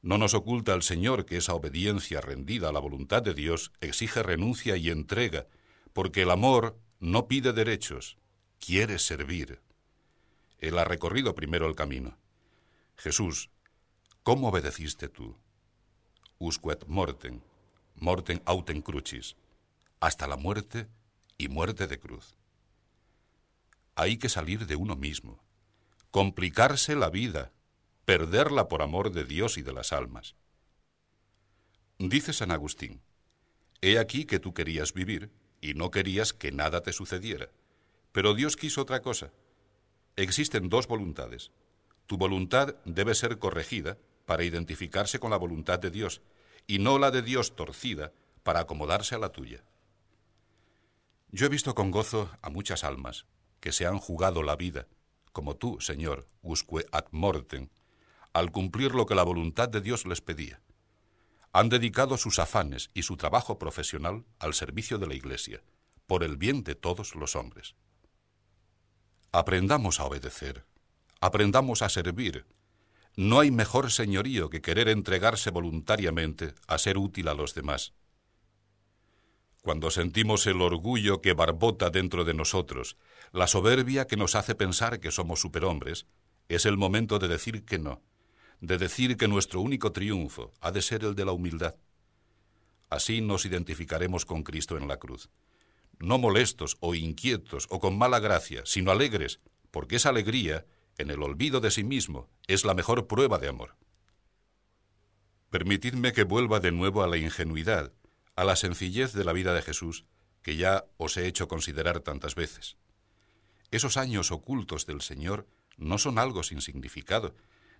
No 0.00 0.16
nos 0.16 0.32
oculta 0.32 0.72
el 0.72 0.82
Señor 0.82 1.26
que 1.26 1.36
esa 1.36 1.52
obediencia 1.52 2.22
rendida 2.22 2.70
a 2.70 2.72
la 2.72 2.80
voluntad 2.80 3.20
de 3.22 3.34
Dios 3.34 3.72
exige 3.82 4.22
renuncia 4.22 4.78
y 4.78 4.88
entrega, 4.88 5.48
porque 5.92 6.22
el 6.22 6.30
amor 6.30 6.78
no 6.98 7.28
pide 7.28 7.52
derechos, 7.52 8.16
quiere 8.58 8.98
servir. 8.98 9.65
Él 10.58 10.78
ha 10.78 10.84
recorrido 10.84 11.34
primero 11.34 11.66
el 11.66 11.74
camino. 11.74 12.16
Jesús, 12.96 13.50
¿cómo 14.22 14.48
obedeciste 14.48 15.08
tú? 15.08 15.36
Usquet 16.38 16.86
morten, 16.86 17.42
morten 17.94 18.42
autem 18.44 18.82
crucis, 18.82 19.36
hasta 20.00 20.26
la 20.26 20.36
muerte 20.36 20.88
y 21.38 21.48
muerte 21.48 21.86
de 21.86 21.98
cruz. 21.98 22.36
Hay 23.94 24.18
que 24.18 24.28
salir 24.28 24.66
de 24.66 24.76
uno 24.76 24.96
mismo, 24.96 25.42
complicarse 26.10 26.96
la 26.96 27.10
vida, 27.10 27.52
perderla 28.04 28.68
por 28.68 28.82
amor 28.82 29.12
de 29.12 29.24
Dios 29.24 29.58
y 29.58 29.62
de 29.62 29.72
las 29.72 29.92
almas. 29.92 30.36
Dice 31.98 32.32
San 32.32 32.50
Agustín, 32.50 33.02
He 33.82 33.98
aquí 33.98 34.24
que 34.24 34.38
tú 34.38 34.54
querías 34.54 34.94
vivir 34.94 35.30
y 35.60 35.74
no 35.74 35.90
querías 35.90 36.32
que 36.32 36.50
nada 36.50 36.82
te 36.82 36.92
sucediera, 36.92 37.50
pero 38.12 38.34
Dios 38.34 38.56
quiso 38.56 38.82
otra 38.82 39.02
cosa 39.02 39.32
Existen 40.16 40.70
dos 40.70 40.86
voluntades. 40.86 41.52
Tu 42.06 42.16
voluntad 42.16 42.76
debe 42.86 43.14
ser 43.14 43.38
corregida 43.38 43.98
para 44.24 44.44
identificarse 44.44 45.18
con 45.18 45.30
la 45.30 45.36
voluntad 45.36 45.78
de 45.78 45.90
Dios 45.90 46.22
y 46.66 46.78
no 46.78 46.98
la 46.98 47.10
de 47.10 47.20
Dios 47.20 47.54
torcida 47.54 48.12
para 48.42 48.60
acomodarse 48.60 49.14
a 49.14 49.18
la 49.18 49.30
tuya. 49.30 49.62
Yo 51.30 51.44
he 51.44 51.50
visto 51.50 51.74
con 51.74 51.90
gozo 51.90 52.30
a 52.40 52.48
muchas 52.48 52.82
almas 52.82 53.26
que 53.60 53.72
se 53.72 53.86
han 53.86 53.98
jugado 53.98 54.42
la 54.42 54.56
vida, 54.56 54.86
como 55.32 55.56
tú, 55.56 55.80
Señor, 55.80 56.26
usque 56.40 56.86
ad 56.92 57.06
mortem, 57.10 57.68
al 58.32 58.52
cumplir 58.52 58.94
lo 58.94 59.04
que 59.04 59.14
la 59.14 59.22
voluntad 59.22 59.68
de 59.68 59.82
Dios 59.82 60.06
les 60.06 60.22
pedía. 60.22 60.62
Han 61.52 61.68
dedicado 61.68 62.16
sus 62.16 62.38
afanes 62.38 62.90
y 62.94 63.02
su 63.02 63.18
trabajo 63.18 63.58
profesional 63.58 64.24
al 64.38 64.54
servicio 64.54 64.96
de 64.98 65.08
la 65.08 65.14
Iglesia, 65.14 65.62
por 66.06 66.24
el 66.24 66.38
bien 66.38 66.62
de 66.64 66.74
todos 66.74 67.14
los 67.14 67.36
hombres. 67.36 67.74
Aprendamos 69.38 70.00
a 70.00 70.06
obedecer, 70.06 70.64
aprendamos 71.20 71.82
a 71.82 71.90
servir. 71.90 72.46
No 73.16 73.38
hay 73.40 73.50
mejor 73.50 73.92
señorío 73.92 74.48
que 74.48 74.62
querer 74.62 74.88
entregarse 74.88 75.50
voluntariamente 75.50 76.54
a 76.66 76.78
ser 76.78 76.96
útil 76.96 77.28
a 77.28 77.34
los 77.34 77.54
demás. 77.54 77.92
Cuando 79.60 79.90
sentimos 79.90 80.46
el 80.46 80.62
orgullo 80.62 81.20
que 81.20 81.34
barbota 81.34 81.90
dentro 81.90 82.24
de 82.24 82.32
nosotros, 82.32 82.96
la 83.30 83.46
soberbia 83.46 84.06
que 84.06 84.16
nos 84.16 84.36
hace 84.36 84.54
pensar 84.54 85.00
que 85.00 85.10
somos 85.10 85.38
superhombres, 85.38 86.06
es 86.48 86.64
el 86.64 86.78
momento 86.78 87.18
de 87.18 87.28
decir 87.28 87.66
que 87.66 87.78
no, 87.78 88.00
de 88.62 88.78
decir 88.78 89.18
que 89.18 89.28
nuestro 89.28 89.60
único 89.60 89.92
triunfo 89.92 90.54
ha 90.62 90.72
de 90.72 90.80
ser 90.80 91.04
el 91.04 91.14
de 91.14 91.26
la 91.26 91.32
humildad. 91.32 91.74
Así 92.88 93.20
nos 93.20 93.44
identificaremos 93.44 94.24
con 94.24 94.42
Cristo 94.42 94.78
en 94.78 94.88
la 94.88 94.96
cruz 94.96 95.28
no 95.98 96.18
molestos 96.18 96.76
o 96.80 96.94
inquietos 96.94 97.66
o 97.70 97.80
con 97.80 97.96
mala 97.96 98.20
gracia, 98.20 98.62
sino 98.64 98.90
alegres, 98.90 99.40
porque 99.70 99.96
esa 99.96 100.10
alegría, 100.10 100.66
en 100.98 101.10
el 101.10 101.22
olvido 101.22 101.60
de 101.60 101.70
sí 101.70 101.84
mismo, 101.84 102.28
es 102.46 102.64
la 102.64 102.74
mejor 102.74 103.06
prueba 103.06 103.38
de 103.38 103.48
amor. 103.48 103.76
Permitidme 105.50 106.12
que 106.12 106.24
vuelva 106.24 106.60
de 106.60 106.72
nuevo 106.72 107.02
a 107.02 107.06
la 107.06 107.16
ingenuidad, 107.16 107.92
a 108.34 108.44
la 108.44 108.56
sencillez 108.56 109.12
de 109.12 109.24
la 109.24 109.32
vida 109.32 109.54
de 109.54 109.62
Jesús, 109.62 110.04
que 110.42 110.56
ya 110.56 110.86
os 110.96 111.16
he 111.16 111.26
hecho 111.26 111.48
considerar 111.48 112.00
tantas 112.00 112.34
veces. 112.34 112.76
Esos 113.70 113.96
años 113.96 114.30
ocultos 114.30 114.86
del 114.86 115.00
Señor 115.00 115.48
no 115.76 115.98
son 115.98 116.18
algo 116.18 116.42
sin 116.42 116.60
significado, 116.60 117.34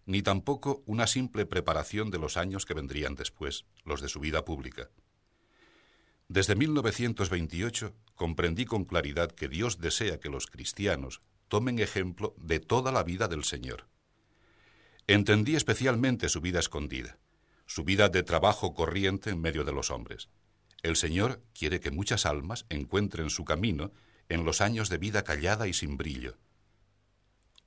ni 0.05 0.23
tampoco 0.23 0.83
una 0.87 1.07
simple 1.07 1.47
preparación 1.47 2.11
de 2.11 2.19
los 2.19 2.37
años 2.37 2.65
que 2.65 2.75
vendrían 2.75 3.15
después, 3.15 3.67
los 3.85 4.01
de 4.01 4.09
su 4.09 4.21
vida 4.21 4.45
pública. 4.45 4.91
Desde 6.29 6.57
1928 6.57 7.95
comprendí 8.15 8.65
con 8.65 8.85
claridad 8.85 9.31
que 9.31 9.49
Dios 9.49 9.79
desea 9.81 10.19
que 10.19 10.29
los 10.29 10.47
cristianos 10.47 11.23
tomen 11.49 11.79
ejemplo 11.79 12.35
de 12.37 12.59
toda 12.59 12.91
la 12.91 13.05
vida 13.05 13.29
del 13.29 13.45
Señor. 13.45 13.87
Entendí 15.07 15.55
especialmente 15.55 16.29
su 16.29 16.41
vida 16.41 16.59
escondida, 16.59 17.19
su 17.67 17.85
vida 17.85 18.09
de 18.09 18.25
trabajo 18.25 18.75
corriente 18.75 19.31
en 19.31 19.41
medio 19.41 19.63
de 19.63 19.73
los 19.73 19.91
hombres. 19.91 20.29
El 20.83 20.97
Señor 20.97 21.43
quiere 21.55 21.79
que 21.79 21.93
muchas 21.93 22.27
almas 22.27 22.67
encuentren 22.71 23.31
su 23.31 23.45
camino 23.45 23.93
en 24.29 24.45
los 24.45 24.61
años 24.61 24.89
de 24.89 24.99
vida 24.99 25.23
callada 25.23 25.69
y 25.69 25.73
sin 25.73 25.97
brillo. 25.97 26.37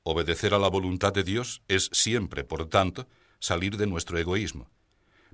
Obedecer 0.04 0.54
a 0.54 0.60
la 0.60 0.68
voluntad 0.68 1.14
de 1.14 1.24
Dios 1.24 1.62
es 1.70 1.90
siempre, 1.94 2.44
por 2.44 2.68
tanto, 2.68 3.08
salir 3.40 3.78
de 3.78 3.88
nuestro 3.88 4.18
egoísmo, 4.18 4.70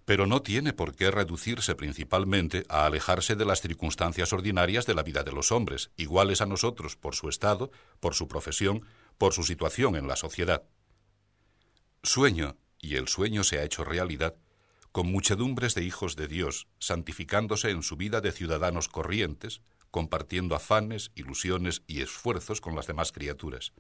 pero 0.06 0.28
no 0.28 0.44
tiene 0.44 0.72
por 0.72 0.96
qué 0.96 1.10
reducirse 1.10 1.74
principalmente 1.74 2.64
a 2.70 2.86
alejarse 2.86 3.36
de 3.36 3.44
las 3.44 3.62
circunstancias 3.62 4.32
ordinarias 4.34 4.86
de 4.86 4.94
la 4.94 5.02
vida 5.02 5.24
de 5.24 5.32
los 5.32 5.52
hombres, 5.52 5.90
iguales 5.98 6.42
a 6.42 6.46
nosotros 6.46 6.96
por 6.96 7.16
su 7.16 7.28
estado, 7.28 7.72
por 8.00 8.14
su 8.14 8.28
profesión, 8.28 8.86
por 9.18 9.34
su 9.34 9.44
situación 9.44 9.96
en 9.96 10.08
la 10.08 10.16
sociedad. 10.16 10.64
Sueño, 12.04 12.58
y 12.80 12.98
el 12.98 13.08
sueño 13.08 13.44
se 13.44 13.58
ha 13.58 13.64
hecho 13.64 13.84
realidad, 13.84 14.36
con 14.92 15.08
muchedumbres 15.08 15.74
de 15.74 15.84
hijos 15.84 16.16
de 16.16 16.28
Dios, 16.28 16.68
santificándose 16.78 17.72
en 17.72 17.82
su 17.82 17.98
vida 17.98 18.22
de 18.22 18.32
ciudadanos 18.32 18.88
corrientes, 18.88 19.62
compartiendo 19.90 20.56
afanes, 20.56 21.12
ilusiones 21.16 21.82
y 21.88 22.02
esfuerzos 22.02 22.62
con 22.62 22.76
las 22.76 22.86
demás 22.86 23.12
criaturas. 23.12 23.74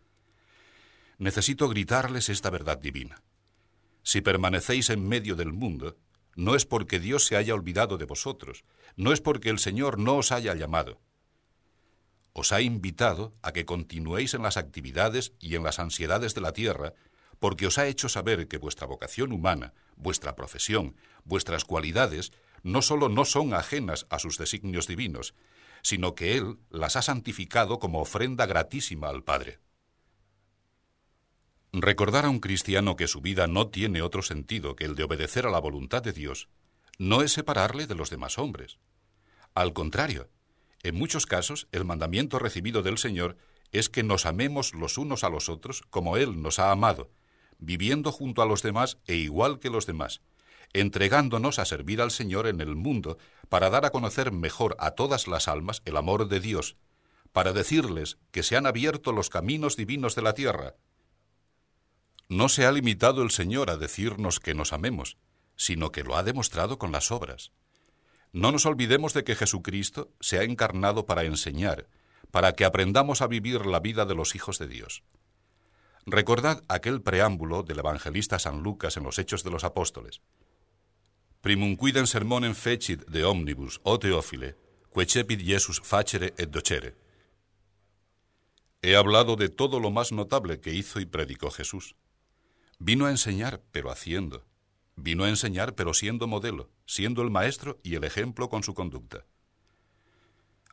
Necesito 1.19 1.69
gritarles 1.69 2.29
esta 2.29 2.49
verdad 2.49 2.79
divina. 2.79 3.21
Si 4.01 4.21
permanecéis 4.21 4.89
en 4.89 5.07
medio 5.07 5.35
del 5.35 5.53
mundo, 5.53 5.97
no 6.35 6.55
es 6.55 6.65
porque 6.65 6.99
Dios 6.99 7.25
se 7.25 7.37
haya 7.37 7.53
olvidado 7.53 7.97
de 7.97 8.05
vosotros, 8.05 8.63
no 8.95 9.11
es 9.11 9.21
porque 9.21 9.49
el 9.49 9.59
Señor 9.59 9.97
no 9.97 10.17
os 10.17 10.31
haya 10.31 10.53
llamado. 10.53 11.01
Os 12.33 12.51
ha 12.51 12.61
invitado 12.61 13.33
a 13.41 13.53
que 13.53 13.65
continuéis 13.65 14.33
en 14.33 14.43
las 14.43 14.57
actividades 14.57 15.33
y 15.39 15.55
en 15.55 15.63
las 15.63 15.79
ansiedades 15.79 16.35
de 16.35 16.41
la 16.41 16.51
tierra, 16.51 16.93
porque 17.39 17.67
os 17.67 17.77
ha 17.77 17.87
hecho 17.87 18.09
saber 18.09 18.47
que 18.47 18.57
vuestra 18.57 18.87
vocación 18.87 19.31
humana, 19.31 19.73
vuestra 19.95 20.35
profesión, 20.35 20.95
vuestras 21.23 21.63
cualidades, 21.63 22.31
no 22.63 22.81
sólo 22.81 23.09
no 23.09 23.25
son 23.25 23.53
ajenas 23.53 24.05
a 24.09 24.19
sus 24.19 24.37
designios 24.37 24.87
divinos, 24.87 25.33
sino 25.81 26.15
que 26.15 26.35
Él 26.35 26.57
las 26.69 26.95
ha 26.95 27.01
santificado 27.01 27.79
como 27.79 28.01
ofrenda 28.01 28.45
gratísima 28.45 29.07
al 29.07 29.23
Padre. 29.23 29.59
Recordar 31.77 32.23
a 32.23 32.29
un 32.29 32.39
cristiano 32.39 32.95
que 32.95 33.05
su 33.05 33.19
vida 33.19 33.47
no 33.47 33.67
tiene 33.67 34.01
otro 34.01 34.21
sentido 34.21 34.77
que 34.77 34.85
el 34.85 34.95
de 34.95 35.03
obedecer 35.03 35.45
a 35.45 35.49
la 35.49 35.59
voluntad 35.59 36.01
de 36.01 36.13
Dios 36.13 36.47
no 36.97 37.21
es 37.21 37.33
separarle 37.33 37.85
de 37.85 37.95
los 37.95 38.09
demás 38.09 38.37
hombres. 38.37 38.79
Al 39.55 39.73
contrario, 39.73 40.29
en 40.83 40.95
muchos 40.95 41.25
casos 41.25 41.67
el 41.73 41.83
mandamiento 41.83 42.39
recibido 42.39 42.81
del 42.81 42.97
Señor 42.97 43.35
es 43.73 43.89
que 43.89 44.03
nos 44.03 44.25
amemos 44.25 44.73
los 44.73 44.97
unos 44.97 45.25
a 45.25 45.29
los 45.29 45.49
otros 45.49 45.81
como 45.89 46.15
Él 46.15 46.41
nos 46.41 46.59
ha 46.59 46.71
amado, 46.71 47.11
viviendo 47.57 48.13
junto 48.13 48.41
a 48.41 48.45
los 48.45 48.63
demás 48.63 48.99
e 49.05 49.15
igual 49.15 49.59
que 49.59 49.69
los 49.69 49.85
demás, 49.85 50.21
entregándonos 50.71 51.59
a 51.59 51.65
servir 51.65 52.01
al 52.01 52.11
Señor 52.11 52.47
en 52.47 52.61
el 52.61 52.77
mundo 52.77 53.17
para 53.49 53.69
dar 53.69 53.85
a 53.85 53.89
conocer 53.89 54.31
mejor 54.31 54.77
a 54.79 54.91
todas 54.91 55.27
las 55.27 55.49
almas 55.49 55.81
el 55.83 55.97
amor 55.97 56.29
de 56.29 56.39
Dios, 56.39 56.77
para 57.33 57.51
decirles 57.51 58.17
que 58.31 58.43
se 58.43 58.55
han 58.55 58.65
abierto 58.65 59.11
los 59.11 59.29
caminos 59.29 59.75
divinos 59.75 60.15
de 60.15 60.21
la 60.21 60.33
tierra. 60.33 60.75
No 62.27 62.49
se 62.49 62.65
ha 62.65 62.71
limitado 62.71 63.21
el 63.21 63.29
Señor 63.29 63.69
a 63.69 63.77
decirnos 63.77 64.39
que 64.39 64.53
nos 64.53 64.73
amemos, 64.73 65.17
sino 65.55 65.91
que 65.91 66.03
lo 66.03 66.15
ha 66.17 66.23
demostrado 66.23 66.79
con 66.79 66.91
las 66.91 67.11
obras. 67.11 67.51
No 68.33 68.51
nos 68.51 68.65
olvidemos 68.65 69.13
de 69.13 69.23
que 69.23 69.35
Jesucristo 69.35 70.11
se 70.19 70.39
ha 70.39 70.43
encarnado 70.43 71.05
para 71.05 71.23
enseñar, 71.23 71.87
para 72.31 72.53
que 72.53 72.65
aprendamos 72.65 73.21
a 73.21 73.27
vivir 73.27 73.65
la 73.65 73.79
vida 73.79 74.05
de 74.05 74.15
los 74.15 74.35
hijos 74.35 74.59
de 74.59 74.67
Dios. 74.67 75.03
Recordad 76.05 76.63
aquel 76.67 77.01
preámbulo 77.01 77.63
del 77.63 77.79
evangelista 77.79 78.37
San 78.39 78.61
Lucas 78.61 78.97
en 78.97 79.03
los 79.03 79.17
Hechos 79.19 79.43
de 79.43 79.51
los 79.51 79.63
Apóstoles. 79.63 80.21
Primum 81.41 81.77
quidem 81.77 82.07
sermonem 82.07 82.55
fecit 82.55 83.05
de 83.05 83.23
omnibus, 83.23 83.79
o 83.83 83.99
Teófile, 83.99 84.55
quecepit 84.93 85.41
Jesus 85.45 85.79
facere 85.79 86.33
et 86.37 86.49
docere. 86.49 86.95
He 88.81 88.95
hablado 88.95 89.35
de 89.35 89.49
todo 89.49 89.79
lo 89.79 89.91
más 89.91 90.11
notable 90.11 90.59
que 90.59 90.73
hizo 90.73 90.99
y 90.99 91.05
predicó 91.05 91.51
Jesús. 91.51 91.95
Vino 92.79 93.05
a 93.05 93.09
enseñar, 93.09 93.63
pero 93.71 93.91
haciendo. 93.91 94.45
Vino 94.95 95.23
a 95.23 95.29
enseñar, 95.29 95.75
pero 95.75 95.93
siendo 95.93 96.27
modelo, 96.27 96.69
siendo 96.85 97.21
el 97.21 97.31
maestro 97.31 97.79
y 97.83 97.95
el 97.95 98.03
ejemplo 98.03 98.49
con 98.49 98.63
su 98.63 98.73
conducta. 98.73 99.25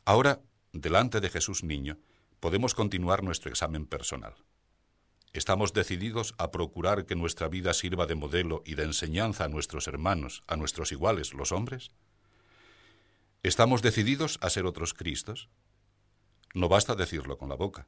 Ahora, 0.05 0.41
delante 0.73 1.21
de 1.21 1.29
Jesús 1.29 1.63
niño, 1.63 1.97
podemos 2.39 2.73
continuar 2.75 3.23
nuestro 3.23 3.49
examen 3.49 3.85
personal. 3.85 4.35
Estamos 5.31 5.73
decididos 5.73 6.35
a 6.37 6.51
procurar 6.51 7.05
que 7.05 7.15
nuestra 7.15 7.47
vida 7.47 7.73
sirva 7.73 8.05
de 8.05 8.15
modelo 8.15 8.61
y 8.65 8.75
de 8.75 8.83
enseñanza 8.83 9.45
a 9.45 9.47
nuestros 9.47 9.87
hermanos, 9.87 10.43
a 10.47 10.55
nuestros 10.57 10.91
iguales, 10.91 11.33
los 11.33 11.51
hombres. 11.51 11.91
¿Estamos 13.41 13.81
decididos 13.81 14.37
a 14.41 14.49
ser 14.49 14.65
otros 14.65 14.93
Cristos? 14.93 15.49
No 16.53 16.69
basta 16.69 16.95
decirlo 16.95 17.37
con 17.37 17.49
la 17.49 17.55
boca. 17.55 17.87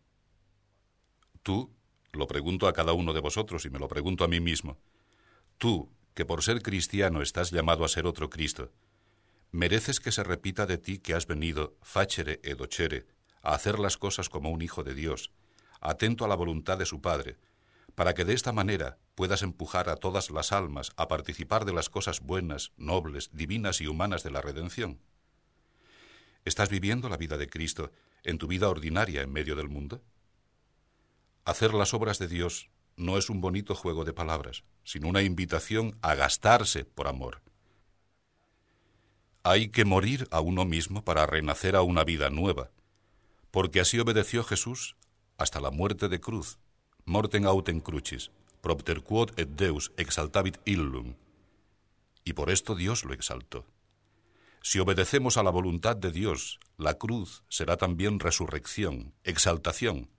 Tú, 1.43 1.71
lo 2.15 2.28
pregunto 2.28 2.67
a 2.67 2.73
cada 2.73 2.93
uno 2.93 3.13
de 3.13 3.21
vosotros 3.21 3.65
y 3.65 3.69
me 3.69 3.80
lo 3.80 3.88
pregunto 3.88 4.23
a 4.23 4.28
mí 4.28 4.39
mismo, 4.39 4.78
tú, 5.58 5.89
que 6.13 6.25
por 6.25 6.43
ser 6.43 6.62
cristiano 6.62 7.21
estás 7.21 7.51
llamado 7.51 7.86
a 7.86 7.89
ser 7.89 8.06
otro 8.06 8.30
Cristo, 8.30 8.71
mereces 9.51 9.99
que 9.99 10.12
se 10.12 10.23
repita 10.23 10.65
de 10.65 10.78
ti 10.78 10.99
que 10.99 11.13
has 11.13 11.28
venido, 11.28 11.75
facere 11.82 12.39
ed 12.43 12.58
docere, 12.58 13.06
a 13.41 13.54
hacer 13.54 13.80
las 13.80 13.97
cosas 13.97 14.30
como 14.30 14.49
un 14.49 14.62
hijo 14.62 14.84
de 14.84 14.93
Dios, 14.93 15.32
atento 15.82 16.25
a 16.25 16.28
la 16.28 16.36
voluntad 16.36 16.78
de 16.78 16.86
su 16.86 17.01
Padre, 17.01 17.38
para 17.95 18.13
que 18.13 18.25
de 18.25 18.34
esta 18.34 18.51
manera 18.51 18.97
puedas 19.15 19.41
empujar 19.41 19.89
a 19.89 19.95
todas 19.95 20.30
las 20.30 20.51
almas 20.51 20.91
a 20.97 21.08
participar 21.08 21.63
de 21.65 21.73
las 21.73 21.89
cosas 21.89 22.19
buenas, 22.21 22.73
nobles, 22.78 23.30
divinas 23.34 23.80
y 23.82 23.88
humanas 23.88 24.23
de 24.23 24.32
la 24.32 24.41
redención. 24.41 24.99
¿Estás 26.43 26.69
viviendo 26.69 27.10
la 27.10 27.17
vida 27.17 27.38
de 27.38 27.47
Cristo 27.47 27.91
en 28.23 28.38
tu 28.38 28.47
vida 28.47 28.69
ordinaria 28.69 29.21
en 29.21 29.32
medio 29.32 29.56
del 29.56 29.69
mundo? 29.69 30.04
Hacer 31.45 31.75
las 31.75 31.93
obras 31.93 32.17
de 32.17 32.27
Dios 32.27 32.69
no 32.97 33.17
es 33.17 33.29
un 33.29 33.39
bonito 33.39 33.75
juego 33.75 34.03
de 34.03 34.13
palabras, 34.13 34.63
sino 34.84 35.08
una 35.08 35.21
invitación 35.21 35.95
a 36.01 36.15
gastarse 36.15 36.86
por 36.86 37.08
amor. 37.08 37.41
Hay 39.43 39.69
que 39.69 39.86
morir 39.86 40.27
a 40.31 40.41
uno 40.41 40.65
mismo 40.65 41.03
para 41.03 41.27
renacer 41.27 41.75
a 41.75 41.84
una 41.84 42.03
vida 42.03 42.31
nueva, 42.31 42.71
porque 43.51 43.79
así 43.79 43.99
obedeció 43.99 44.43
Jesús 44.43 44.95
hasta 45.38 45.60
la 45.60 45.69
muerte 45.69 46.10
de 46.10 46.19
cruz, 46.19 46.58
morten 47.05 47.45
autem 47.45 47.79
crucis, 47.79 48.31
propter 48.62 49.03
quod 49.03 49.38
et 49.38 49.49
Deus 49.49 49.91
exaltavit 49.97 50.58
illum. 50.65 51.13
Y 52.23 52.34
por 52.34 52.49
esto 52.49 52.73
Dios 52.73 53.05
lo 53.05 53.13
exaltó. 53.13 53.65
Si 54.63 54.79
obedecemos 54.79 55.38
a 55.38 55.43
la 55.43 55.51
voluntad 55.51 55.95
de 55.95 56.12
Dios, 56.12 56.60
la 56.75 56.95
cruz 56.95 57.43
será 57.49 57.77
también 57.77 58.19
resurrección, 58.19 59.13
exaltación. 59.23 60.10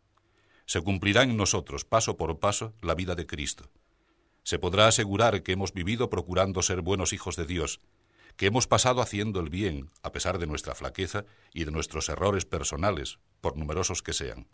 Se 0.66 0.80
cumplirá 0.82 1.22
en 1.22 1.36
nosotros, 1.36 1.84
paso 1.84 2.16
por 2.16 2.38
paso, 2.38 2.74
la 2.82 2.94
vida 2.94 3.14
de 3.14 3.26
Cristo. 3.26 3.70
Se 4.42 4.58
podrá 4.58 4.88
asegurar 4.88 5.42
que 5.42 5.52
hemos 5.52 5.72
vivido 5.72 6.10
procurando 6.10 6.62
ser 6.62 6.82
buenos 6.82 7.12
hijos 7.12 7.36
de 7.36 7.46
Dios, 7.46 7.80
que 8.36 8.46
hemos 8.46 8.66
pasado 8.66 9.00
haciendo 9.00 9.40
el 9.40 9.48
bien, 9.48 9.88
a 10.02 10.12
pesar 10.12 10.38
de 10.38 10.46
nuestra 10.46 10.74
flaqueza 10.74 11.24
y 11.54 11.64
de 11.64 11.70
nuestros 11.70 12.08
errores 12.08 12.44
personales, 12.44 13.18
por 13.40 13.56
numerosos 13.56 14.02
que 14.02 14.12
sean. 14.12 14.46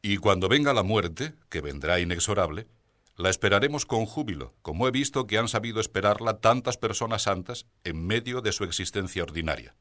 Y 0.00 0.16
cuando 0.16 0.48
venga 0.48 0.72
la 0.72 0.82
muerte, 0.82 1.34
que 1.48 1.60
vendrá 1.60 2.00
inexorable, 2.00 2.66
la 3.16 3.28
esperaremos 3.28 3.86
con 3.86 4.06
júbilo, 4.06 4.54
como 4.62 4.88
he 4.88 4.90
visto 4.90 5.26
que 5.26 5.38
han 5.38 5.48
sabido 5.48 5.80
esperarla 5.80 6.40
tantas 6.40 6.76
personas 6.76 7.22
santas 7.22 7.66
en 7.84 8.06
medio 8.06 8.40
de 8.40 8.52
su 8.52 8.64
existencia 8.64 9.22
ordinaria, 9.22 9.74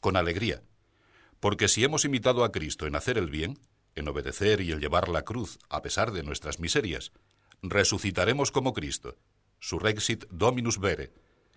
con 0.00 0.16
alegría, 0.16 0.62
porque 1.40 1.68
si 1.68 1.82
hemos 1.82 2.04
imitado 2.04 2.44
a 2.44 2.52
Cristo 2.52 2.86
en 2.86 2.94
hacer 2.94 3.18
el 3.18 3.30
bien, 3.30 3.58
en 3.94 4.08
obedecer 4.08 4.60
y 4.60 4.72
en 4.72 4.80
llevar 4.80 5.08
la 5.08 5.22
cruz 5.22 5.58
a 5.68 5.82
pesar 5.82 6.12
de 6.12 6.22
nuestras 6.22 6.60
miserias, 6.60 7.12
resucitaremos 7.62 8.50
como 8.50 8.72
Cristo, 8.72 9.16
su 9.60 9.78
rexit 9.78 10.26
dominus 10.30 10.78
vere, 10.78 11.12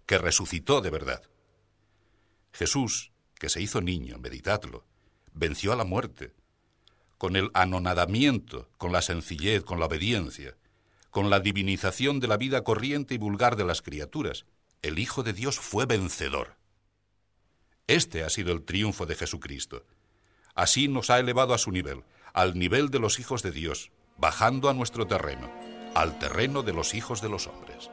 que 0.06 0.17
resucitó 0.17 0.82
de 0.82 0.89
verdad. 0.89 1.21
Jesús, 2.54 3.12
que 3.36 3.50
se 3.50 3.62
hizo 3.62 3.82
niño, 3.82 4.17
meditadlo, 4.17 4.86
venció 5.34 5.73
a 5.73 5.76
la 5.76 5.84
muerte, 5.84 6.34
con 7.17 7.36
el 7.36 7.50
anonadamiento, 7.54 8.69
con 8.78 8.91
la 8.91 9.02
sencillez, 9.02 9.63
con 9.63 9.80
la 9.80 9.88
obediencia, 9.88 10.56
con 11.10 11.30
la 11.30 11.39
divinización 11.39 12.19
de 12.19 12.28
la 12.28 12.38
vida 12.38 12.63
corriente 12.63 13.15
y 13.15 13.17
vulgar 13.17 13.56
de 13.56 13.65
las 13.65 13.82
criaturas, 13.82 14.45
el 14.82 15.00
Hijo 15.00 15.23
de 15.23 15.34
Dios 15.34 15.60
fue 15.60 15.86
vencedor. 15.86 16.56
Este 17.88 18.23
ha 18.23 18.30
sido 18.30 18.54
el 18.54 18.63
triunfo 18.63 19.06
de 19.06 19.15
Jesucristo. 19.15 19.84
Así 20.54 20.88
nos 20.88 21.10
ha 21.10 21.19
elevado 21.19 21.54
a 21.54 21.58
su 21.58 21.71
nivel, 21.71 22.04
al 22.38 22.54
nivel 22.54 22.91
de 22.91 23.00
los 23.00 23.19
hijos 23.19 23.41
de 23.41 23.50
Dios, 23.50 23.89
bajando 24.19 24.69
a 24.69 24.76
nuestro 24.76 25.08
terreno, 25.08 25.50
al 25.95 26.19
terreno 26.19 26.62
de 26.62 26.71
los 26.71 26.93
hijos 26.93 27.19
de 27.19 27.30
los 27.30 27.47
hombres. 27.47 27.89